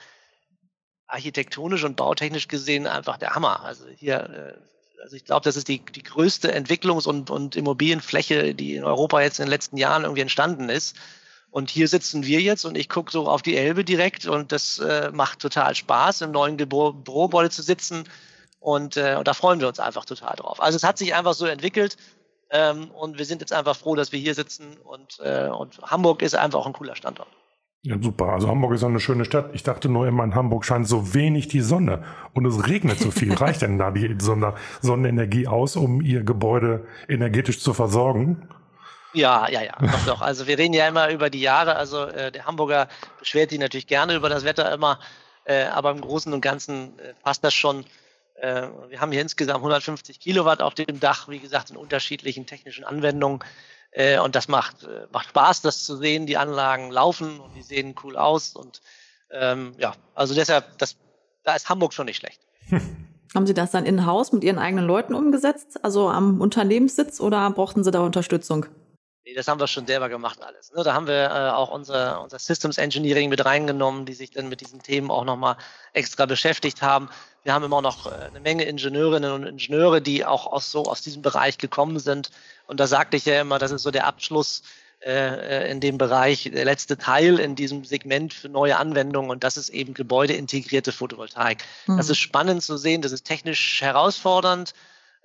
architektonisch 1.05 1.83
und 1.83 1.95
bautechnisch 1.95 2.47
gesehen 2.47 2.87
einfach 2.87 3.17
der 3.17 3.35
Hammer. 3.35 3.63
Also 3.63 3.87
hier, 3.87 4.57
äh, 4.57 5.01
also 5.03 5.15
ich 5.15 5.23
glaube, 5.23 5.43
das 5.43 5.55
ist 5.55 5.67
die, 5.67 5.85
die 5.85 6.03
größte 6.03 6.53
Entwicklungs- 6.53 7.07
und, 7.07 7.29
und 7.29 7.55
Immobilienfläche, 7.55 8.55
die 8.55 8.75
in 8.75 8.83
Europa 8.83 9.21
jetzt 9.21 9.39
in 9.39 9.45
den 9.45 9.51
letzten 9.51 9.77
Jahren 9.77 10.03
irgendwie 10.03 10.21
entstanden 10.21 10.69
ist. 10.69 10.97
Und 11.57 11.71
hier 11.71 11.87
sitzen 11.87 12.23
wir 12.23 12.39
jetzt 12.39 12.65
und 12.65 12.77
ich 12.77 12.87
gucke 12.87 13.11
so 13.11 13.27
auf 13.27 13.41
die 13.41 13.57
Elbe 13.57 13.83
direkt 13.83 14.27
und 14.27 14.51
das 14.51 14.77
äh, 14.77 15.09
macht 15.11 15.39
total 15.39 15.73
Spaß, 15.73 16.21
im 16.21 16.29
neuen 16.29 16.55
Bürogebäude 16.55 17.49
zu 17.49 17.63
sitzen. 17.63 18.03
Und, 18.59 18.95
äh, 18.95 19.15
und 19.17 19.27
da 19.27 19.33
freuen 19.33 19.59
wir 19.59 19.67
uns 19.67 19.79
einfach 19.79 20.05
total 20.05 20.35
drauf. 20.35 20.61
Also 20.61 20.75
es 20.75 20.83
hat 20.83 20.99
sich 20.99 21.15
einfach 21.15 21.33
so 21.33 21.47
entwickelt 21.47 21.97
ähm, 22.51 22.91
und 22.91 23.17
wir 23.17 23.25
sind 23.25 23.41
jetzt 23.41 23.53
einfach 23.53 23.75
froh, 23.75 23.95
dass 23.95 24.11
wir 24.11 24.19
hier 24.19 24.35
sitzen 24.35 24.77
und, 24.83 25.17
äh, 25.23 25.49
und 25.49 25.79
Hamburg 25.81 26.21
ist 26.21 26.35
einfach 26.35 26.59
auch 26.59 26.67
ein 26.67 26.73
cooler 26.73 26.95
Standort. 26.95 27.29
Ja, 27.81 27.95
super. 27.99 28.33
Also 28.33 28.49
Hamburg 28.49 28.73
ist 28.75 28.83
auch 28.83 28.89
eine 28.89 28.99
schöne 28.99 29.25
Stadt. 29.25 29.49
Ich 29.53 29.63
dachte 29.63 29.89
nur 29.89 30.07
immer, 30.07 30.25
in 30.25 30.35
Hamburg 30.35 30.63
scheint 30.63 30.87
so 30.87 31.15
wenig 31.15 31.47
die 31.47 31.61
Sonne 31.61 32.03
und 32.35 32.45
es 32.45 32.67
regnet 32.67 32.99
so 32.99 33.09
viel. 33.09 33.33
Reicht 33.33 33.63
denn 33.63 33.79
da 33.79 33.89
die 33.89 34.15
Sonnenenergie 34.19 35.47
aus, 35.47 35.75
um 35.75 36.01
Ihr 36.01 36.23
Gebäude 36.23 36.85
energetisch 37.09 37.61
zu 37.61 37.73
versorgen? 37.73 38.47
Ja, 39.13 39.49
ja, 39.49 39.61
ja, 39.61 39.73
doch, 39.79 40.05
doch. 40.05 40.21
Also 40.21 40.47
wir 40.47 40.57
reden 40.57 40.73
ja 40.73 40.87
immer 40.87 41.09
über 41.09 41.29
die 41.29 41.41
Jahre. 41.41 41.75
Also 41.75 42.05
äh, 42.05 42.31
der 42.31 42.45
Hamburger 42.45 42.87
beschwert 43.19 43.49
sich 43.49 43.59
natürlich 43.59 43.87
gerne 43.87 44.15
über 44.15 44.29
das 44.29 44.43
Wetter 44.43 44.71
immer, 44.71 44.99
äh, 45.45 45.63
aber 45.65 45.91
im 45.91 46.01
Großen 46.01 46.31
und 46.33 46.41
Ganzen 46.41 46.97
äh, 46.99 47.13
passt 47.23 47.43
das 47.43 47.53
schon. 47.53 47.85
Äh, 48.35 48.67
wir 48.89 48.99
haben 48.99 49.11
hier 49.11 49.21
insgesamt 49.21 49.57
150 49.57 50.19
Kilowatt 50.19 50.61
auf 50.61 50.75
dem 50.75 50.99
Dach, 50.99 51.27
wie 51.29 51.39
gesagt, 51.39 51.69
in 51.69 51.77
unterschiedlichen 51.77 52.45
technischen 52.45 52.83
Anwendungen. 52.83 53.39
Äh, 53.91 54.19
und 54.19 54.35
das 54.35 54.47
macht, 54.47 54.83
äh, 54.83 55.07
macht 55.11 55.29
Spaß, 55.29 55.61
das 55.61 55.83
zu 55.83 55.95
sehen. 55.97 56.27
Die 56.27 56.37
Anlagen 56.37 56.91
laufen 56.91 57.39
und 57.39 57.55
die 57.55 57.63
sehen 57.63 57.95
cool 58.03 58.17
aus. 58.17 58.55
Und 58.55 58.81
ähm, 59.31 59.73
ja, 59.77 59.93
also 60.13 60.35
deshalb, 60.35 60.77
das, 60.77 60.97
da 61.43 61.55
ist 61.55 61.69
Hamburg 61.69 61.93
schon 61.93 62.05
nicht 62.05 62.17
schlecht. 62.17 62.41
Haben 63.35 63.45
Sie 63.45 63.53
das 63.53 63.71
dann 63.71 63.85
in-house 63.85 64.31
mit 64.31 64.43
Ihren 64.43 64.57
eigenen 64.57 64.85
Leuten 64.85 65.13
umgesetzt, 65.13 65.83
also 65.83 66.09
am 66.09 66.39
Unternehmenssitz, 66.39 67.19
oder 67.19 67.49
brauchten 67.51 67.83
Sie 67.83 67.91
da 67.91 67.99
Unterstützung? 67.99 68.67
Nee, 69.27 69.33
das 69.33 69.49
haben 69.49 69.59
wir 69.59 69.67
schon 69.67 69.85
selber 69.85 70.07
gemacht 70.07 70.41
alles. 70.41 70.71
Ne? 70.71 70.83
Da 70.83 70.93
haben 70.93 71.05
wir 71.05 71.25
äh, 71.25 71.49
auch 71.49 71.69
unser, 71.69 72.21
unser 72.21 72.39
Systems 72.39 72.77
Engineering 72.77 73.27
mit 73.27 73.43
reingenommen, 73.43 74.05
die 74.05 74.13
sich 74.13 74.31
dann 74.31 74.47
mit 74.47 74.61
diesen 74.61 74.81
Themen 74.81 75.11
auch 75.11 75.25
nochmal 75.25 75.57
extra 75.91 76.25
beschäftigt 76.25 76.81
haben. 76.81 77.09
Wir 77.43 77.53
haben 77.53 77.65
immer 77.65 77.81
noch 77.81 78.05
äh, 78.05 78.27
eine 78.27 78.39
Menge 78.39 78.63
Ingenieurinnen 78.63 79.33
und 79.33 79.43
Ingenieure, 79.43 80.01
die 80.01 80.23
auch 80.23 80.47
aus, 80.47 80.71
so 80.71 80.83
aus 80.83 81.01
diesem 81.01 81.23
Bereich 81.23 81.57
gekommen 81.57 81.99
sind. 81.99 82.29
Und 82.67 82.79
da 82.79 82.87
sagte 82.87 83.17
ich 83.17 83.25
ja 83.25 83.41
immer, 83.41 83.59
das 83.59 83.71
ist 83.71 83.83
so 83.83 83.91
der 83.91 84.07
Abschluss 84.07 84.63
äh, 85.05 85.69
in 85.69 85.81
dem 85.81 85.97
Bereich, 85.97 86.49
der 86.53 86.63
letzte 86.63 86.97
Teil 86.97 87.37
in 87.37 87.55
diesem 87.55 87.83
Segment 87.83 88.33
für 88.33 88.47
neue 88.47 88.77
Anwendungen. 88.77 89.29
Und 89.29 89.43
das 89.43 89.57
ist 89.57 89.67
eben 89.67 89.93
gebäudeintegrierte 89.93 90.93
Photovoltaik. 90.93 91.65
Mhm. 91.87 91.97
Das 91.97 92.09
ist 92.09 92.19
spannend 92.19 92.63
zu 92.63 92.77
sehen, 92.77 93.01
das 93.01 93.11
ist 93.11 93.25
technisch 93.25 93.81
herausfordernd, 93.81 94.73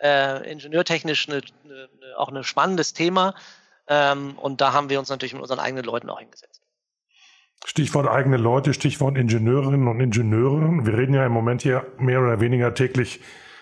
äh, 0.03 0.51
ingenieurtechnisch 0.51 1.29
eine, 1.29 1.43
eine, 1.65 1.89
auch 2.17 2.31
ein 2.31 2.43
spannendes 2.43 2.95
Thema. 2.95 3.37
Ähm, 3.89 4.39
und 4.39 4.61
da 4.61 4.73
haben 4.73 4.91
wir 4.91 4.99
uns 4.99 5.09
natürlich 5.09 5.35
mit 5.35 5.43
unseren 5.43 5.59
eigenen 5.59 5.85
Leuten 5.85 6.11
auch 6.11 6.21
hingesetzt. 6.21 6.63
Stichwort 7.65 8.09
eigene 8.09 8.37
Leute, 8.37 8.75
Stichwort 8.75 9.17
Ingenieurinnen 9.17 9.87
und 9.87 10.01
Ingenieure. 10.01 10.85
Wir 10.85 10.99
reden 10.99 11.15
ja 11.15 11.25
im 11.25 11.33
Moment 11.33 11.63
hier 11.63 11.87
mehr 11.99 12.21
oder 12.21 12.41
weniger 12.41 12.75
täglich 12.75 13.21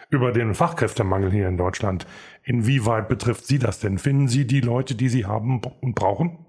über 0.09 0.33
den 0.33 0.55
Fachkräftemangel 0.55 1.31
hier 1.31 1.49
in 1.49 1.57
Deutschland. 1.57 2.07
Inwieweit 2.43 3.09
betrifft 3.09 3.47
Sie 3.47 3.59
das 3.59 3.79
denn? 3.79 3.99
Finden 3.99 4.29
Sie 4.29 4.47
die 4.47 4.61
Leute, 4.61 4.95
die 4.95 5.09
Sie 5.09 5.27
haben 5.27 5.61
und 5.81 5.95
brauchen? 5.95 6.45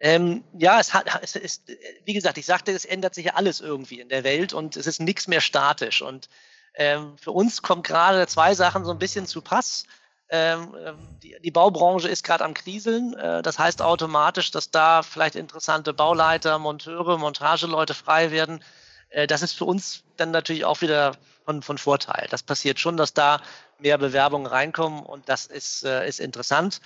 Ähm, 0.00 0.42
ja, 0.58 0.80
es, 0.80 0.92
hat, 0.92 1.06
es 1.22 1.36
ist, 1.36 1.70
wie 2.04 2.12
gesagt, 2.12 2.36
ich 2.36 2.44
sagte, 2.44 2.72
es 2.72 2.84
ändert 2.84 3.14
sich 3.14 3.26
ja 3.26 3.34
alles 3.34 3.60
irgendwie 3.60 4.00
in 4.00 4.08
der 4.08 4.24
Welt 4.24 4.52
und 4.52 4.76
es 4.76 4.88
ist 4.88 5.00
nichts 5.00 5.28
mehr 5.28 5.40
statisch. 5.40 6.02
Und 6.02 6.28
ähm, 6.74 7.16
für 7.18 7.30
uns 7.30 7.62
kommt 7.62 7.86
gerade 7.86 8.26
zwei 8.26 8.54
Sachen 8.54 8.84
so 8.84 8.90
ein 8.90 8.98
bisschen 8.98 9.26
zu 9.26 9.40
Pass. 9.40 9.86
Ähm, 10.34 10.74
ähm, 10.86 10.96
die, 11.22 11.36
die, 11.44 11.50
Baubranche 11.50 12.08
ist 12.08 12.24
gerade 12.24 12.42
am 12.42 12.54
Kriseln. 12.54 13.12
Äh, 13.18 13.42
das 13.42 13.58
heißt 13.58 13.82
automatisch, 13.82 14.50
dass 14.50 14.70
da 14.70 15.02
vielleicht 15.02 15.36
interessante 15.36 15.92
Bauleiter, 15.92 16.58
Monteure, 16.58 17.18
Montageleute 17.18 17.92
frei 17.92 18.30
werden. 18.30 18.64
Äh, 19.10 19.26
das 19.26 19.42
ist 19.42 19.52
für 19.52 19.66
uns 19.66 20.04
dann 20.16 20.30
natürlich 20.30 20.64
auch 20.64 20.80
wieder 20.80 21.16
von, 21.44 21.60
von 21.60 21.76
Vorteil. 21.76 22.28
Das 22.30 22.42
passiert 22.42 22.80
schon, 22.80 22.96
dass 22.96 23.12
da 23.12 23.42
mehr 23.78 23.98
Bewerbungen 23.98 24.46
reinkommen 24.46 25.02
und 25.02 25.28
das 25.28 25.44
ist, 25.44 25.84
äh, 25.84 26.08
ist 26.08 26.18
interessant. 26.18 26.80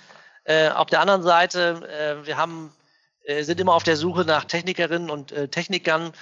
Auf 0.75 0.87
der 0.87 1.01
anderen 1.01 1.23
Seite, 1.23 2.21
wir 2.23 2.37
haben, 2.37 2.71
sind 3.41 3.59
immer 3.59 3.73
auf 3.73 3.83
der 3.83 3.97
Suche 3.97 4.23
nach 4.23 4.45
Technikerinnen 4.45 5.09
und 5.09 5.33
Technikern, 5.51 6.13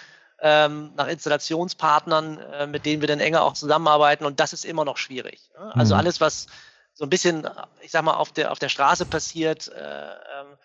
ähm, 0.41 0.93
nach 0.95 1.07
Installationspartnern, 1.07 2.71
mit 2.71 2.87
denen 2.87 3.01
wir 3.01 3.07
dann 3.07 3.19
enger 3.19 3.43
auch 3.43 3.53
zusammenarbeiten 3.53 4.25
und 4.25 4.39
das 4.39 4.51
ist 4.51 4.65
immer 4.65 4.83
noch 4.83 4.97
schwierig. 4.97 5.51
Ne? 5.59 5.75
Also 5.75 5.93
mhm. 5.93 5.99
alles, 5.99 6.21
was 6.21 6.47
so 6.95 7.03
ein 7.03 7.09
bisschen, 7.09 7.47
ich 7.81 7.91
sag 7.91 8.03
mal, 8.03 8.15
auf 8.15 8.31
der, 8.31 8.51
auf 8.51 8.59
der 8.59 8.69
Straße 8.69 9.05
passiert, 9.05 9.67
äh, 9.67 9.79
ähm, 9.79 10.57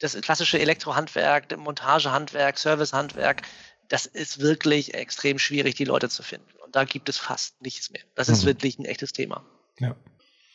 das 0.00 0.20
klassische 0.20 0.58
Elektrohandwerk, 0.58 1.56
Montagehandwerk, 1.56 2.58
Servicehandwerk, 2.58 3.42
das 3.88 4.06
ist 4.06 4.40
wirklich 4.40 4.94
extrem 4.94 5.38
schwierig, 5.38 5.76
die 5.76 5.84
Leute 5.84 6.08
zu 6.08 6.22
finden. 6.22 6.46
Und 6.64 6.76
da 6.76 6.84
gibt 6.84 7.08
es 7.08 7.16
fast 7.16 7.62
nichts 7.62 7.90
mehr. 7.90 8.02
Das 8.14 8.28
ist 8.28 8.42
mhm. 8.42 8.48
wirklich 8.48 8.78
ein 8.78 8.84
echtes 8.84 9.12
Thema. 9.12 9.44
Ja. 9.78 9.96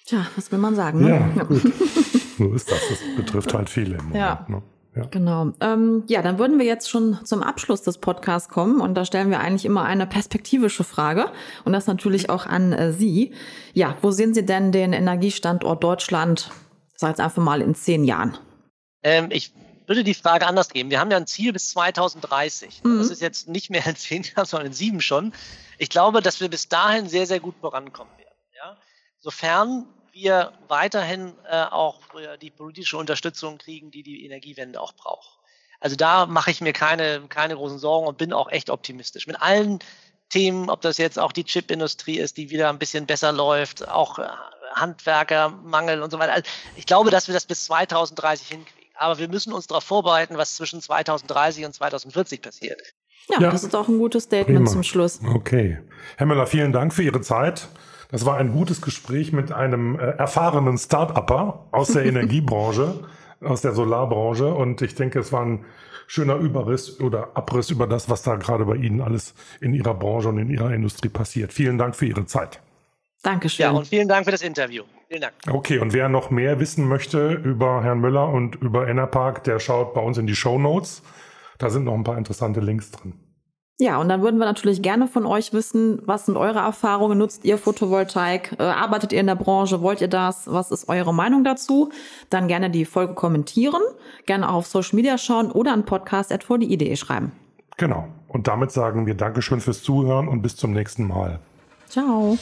Tja, 0.05 0.27
was 0.35 0.51
will 0.51 0.59
man 0.59 0.75
sagen? 0.75 1.01
Ne? 1.01 1.33
Ja, 1.35 1.43
gut. 1.43 1.61
so 2.37 2.53
ist 2.53 2.69
das. 2.69 2.81
Das 2.89 2.99
betrifft 3.15 3.53
halt 3.53 3.69
viele 3.69 3.97
im 3.97 4.09
Moment. 4.09 4.15
Ja. 4.15 4.45
Ne? 4.49 4.61
Ja. 4.95 5.05
Genau. 5.05 5.53
Ähm, 5.59 6.03
ja, 6.07 6.21
dann 6.21 6.37
würden 6.37 6.59
wir 6.59 6.65
jetzt 6.65 6.89
schon 6.89 7.19
zum 7.25 7.41
Abschluss 7.41 7.81
des 7.81 7.97
Podcasts 7.97 8.49
kommen 8.49 8.79
und 8.79 8.93
da 8.93 9.05
stellen 9.05 9.31
wir 9.31 9.39
eigentlich 9.39 9.65
immer 9.65 9.83
eine 9.83 10.05
perspektivische 10.05 10.83
Frage 10.83 11.31
und 11.65 11.73
das 11.73 11.87
natürlich 11.87 12.29
auch 12.29 12.45
an 12.45 12.73
äh, 12.73 12.93
Sie. 12.93 13.33
Ja, 13.73 13.97
wo 14.01 14.11
sehen 14.11 14.35
Sie 14.35 14.45
denn 14.45 14.71
den 14.71 14.93
Energiestandort 14.93 15.83
Deutschland, 15.83 16.51
sag 16.95 17.09
jetzt 17.09 17.21
einfach 17.21 17.41
mal 17.41 17.61
in 17.61 17.73
zehn 17.73 18.03
Jahren? 18.03 18.37
Ähm, 19.01 19.29
ich 19.31 19.51
würde 19.87 20.03
die 20.03 20.13
Frage 20.13 20.45
anders 20.45 20.69
geben. 20.69 20.91
Wir 20.91 20.99
haben 20.99 21.09
ja 21.09 21.17
ein 21.17 21.27
Ziel 21.27 21.53
bis 21.53 21.69
2030. 21.71 22.83
Mhm. 22.83 22.99
Das 22.99 23.09
ist 23.09 23.21
jetzt 23.21 23.49
nicht 23.49 23.71
mehr 23.71 23.85
in 23.87 23.95
zehn 23.95 24.23
Jahren, 24.23 24.45
sondern 24.45 24.67
in 24.67 24.73
sieben 24.73 25.01
schon. 25.01 25.33
Ich 25.79 25.89
glaube, 25.89 26.21
dass 26.21 26.39
wir 26.39 26.49
bis 26.49 26.69
dahin 26.69 27.07
sehr, 27.07 27.25
sehr 27.25 27.39
gut 27.39 27.55
vorankommen 27.59 28.15
werden. 28.17 28.37
Ja? 28.55 28.77
Sofern 29.19 29.87
wir 30.13 30.53
weiterhin 30.67 31.33
äh, 31.49 31.63
auch 31.63 31.99
äh, 32.15 32.37
die 32.37 32.51
politische 32.51 32.97
Unterstützung 32.97 33.57
kriegen, 33.57 33.91
die 33.91 34.03
die 34.03 34.25
Energiewende 34.25 34.79
auch 34.79 34.93
braucht. 34.93 35.39
Also 35.79 35.97
da 35.97 36.25
mache 36.27 36.51
ich 36.51 36.61
mir 36.61 36.71
keine, 36.71 37.21
keine 37.27 37.55
großen 37.55 37.79
Sorgen 37.79 38.07
und 38.07 38.17
bin 38.17 38.31
auch 38.31 38.49
echt 38.49 38.69
optimistisch. 38.69 39.27
Mit 39.27 39.41
allen 39.41 39.79
Themen, 40.29 40.69
ob 40.69 40.81
das 40.81 40.97
jetzt 40.97 41.19
auch 41.19 41.31
die 41.31 41.43
Chipindustrie 41.43 42.19
ist, 42.19 42.37
die 42.37 42.49
wieder 42.49 42.69
ein 42.69 42.79
bisschen 42.79 43.05
besser 43.05 43.31
läuft, 43.31 43.87
auch 43.89 44.19
äh, 44.19 44.27
Handwerkermangel 44.73 46.01
und 46.01 46.11
so 46.11 46.19
weiter. 46.19 46.33
Also 46.33 46.49
ich 46.75 46.85
glaube, 46.85 47.11
dass 47.11 47.27
wir 47.27 47.33
das 47.33 47.45
bis 47.45 47.65
2030 47.65 48.47
hinkriegen. 48.47 48.91
Aber 48.95 49.17
wir 49.17 49.27
müssen 49.27 49.51
uns 49.51 49.67
darauf 49.67 49.83
vorbereiten, 49.83 50.37
was 50.37 50.55
zwischen 50.55 50.81
2030 50.81 51.65
und 51.65 51.73
2040 51.73 52.41
passiert. 52.41 52.81
Ja, 53.29 53.41
ja. 53.41 53.51
das 53.51 53.63
ist 53.63 53.75
auch 53.75 53.87
ein 53.87 53.97
gutes 53.97 54.23
Statement 54.23 54.59
Prima. 54.59 54.71
zum 54.71 54.83
Schluss. 54.83 55.19
Okay. 55.35 55.79
Herr 56.17 56.27
Müller, 56.27 56.47
vielen 56.47 56.71
Dank 56.71 56.93
für 56.93 57.03
Ihre 57.03 57.21
Zeit. 57.21 57.67
Das 58.13 58.27
war 58.27 58.37
ein 58.37 58.51
gutes 58.51 58.79
Gespräch 58.79 59.33
mit 59.33 59.51
einem 59.51 59.97
äh, 59.97 60.03
erfahrenen 60.03 60.77
Start-Upper 60.77 61.65
aus 61.71 61.93
der 61.93 62.05
Energiebranche, 62.05 62.93
aus 63.41 63.61
der 63.61 63.71
Solarbranche. 63.71 64.53
Und 64.53 64.83
ich 64.83 64.93
denke, 64.93 65.17
es 65.17 65.31
war 65.31 65.43
ein 65.43 65.65
schöner 66.05 66.35
Überriss 66.35 66.99
oder 66.99 67.31
Abriss 67.33 67.71
über 67.71 67.87
das, 67.87 68.11
was 68.11 68.21
da 68.21 68.35
gerade 68.35 68.65
bei 68.65 68.75
Ihnen 68.75 69.01
alles 69.01 69.33
in 69.61 69.73
Ihrer 69.73 69.95
Branche 69.95 70.29
und 70.29 70.37
in 70.37 70.51
Ihrer 70.51 70.71
Industrie 70.75 71.09
passiert. 71.09 71.53
Vielen 71.53 71.79
Dank 71.79 71.95
für 71.95 72.05
Ihre 72.05 72.27
Zeit. 72.27 72.61
Dankeschön. 73.23 73.63
Ja, 73.63 73.71
und 73.71 73.87
vielen 73.87 74.07
Dank 74.07 74.25
für 74.25 74.31
das 74.31 74.43
Interview. 74.43 74.83
Vielen 75.07 75.21
Dank. 75.21 75.33
Okay, 75.49 75.79
und 75.79 75.93
wer 75.93 76.07
noch 76.07 76.29
mehr 76.29 76.59
wissen 76.59 76.87
möchte 76.87 77.31
über 77.31 77.81
Herrn 77.83 77.99
Müller 77.99 78.29
und 78.29 78.57
über 78.57 78.87
Enerpark, 78.87 79.43
der 79.43 79.57
schaut 79.57 79.95
bei 79.95 80.01
uns 80.01 80.19
in 80.19 80.27
die 80.27 80.35
Show 80.35 80.59
Notes. 80.59 81.01
Da 81.57 81.71
sind 81.71 81.85
noch 81.85 81.95
ein 81.95 82.03
paar 82.03 82.19
interessante 82.19 82.59
Links 82.59 82.91
drin. 82.91 83.13
Ja, 83.79 83.99
und 83.99 84.07
dann 84.07 84.21
würden 84.21 84.37
wir 84.37 84.45
natürlich 84.45 84.81
gerne 84.81 85.07
von 85.07 85.25
euch 85.25 85.51
wissen, 85.51 85.99
was 86.05 86.27
sind 86.27 86.37
eure 86.37 86.59
Erfahrungen? 86.59 87.17
Nutzt 87.17 87.43
ihr 87.43 87.57
Photovoltaik? 87.57 88.55
Äh, 88.59 88.63
arbeitet 88.63 89.11
ihr 89.13 89.19
in 89.19 89.27
der 89.27 89.35
Branche? 89.35 89.81
Wollt 89.81 89.99
ihr 89.99 90.07
das? 90.07 90.43
Was 90.45 90.71
ist 90.71 90.89
eure 90.89 91.13
Meinung 91.13 91.43
dazu? 91.43 91.89
Dann 92.29 92.47
gerne 92.47 92.69
die 92.69 92.85
Folge 92.85 93.15
kommentieren, 93.15 93.81
gerne 94.25 94.49
auch 94.49 94.53
auf 94.57 94.67
Social 94.67 94.95
Media 94.95 95.17
schauen 95.17 95.51
oder 95.51 95.73
an 95.73 95.85
podcast.4die.de 95.85 96.95
schreiben. 96.95 97.31
Genau. 97.77 98.07
Und 98.27 98.47
damit 98.47 98.71
sagen 98.71 99.07
wir 99.07 99.15
Dankeschön 99.15 99.59
fürs 99.59 99.81
Zuhören 99.81 100.27
und 100.27 100.41
bis 100.41 100.55
zum 100.55 100.71
nächsten 100.71 101.07
Mal. 101.07 101.39
Ciao. 101.89 102.37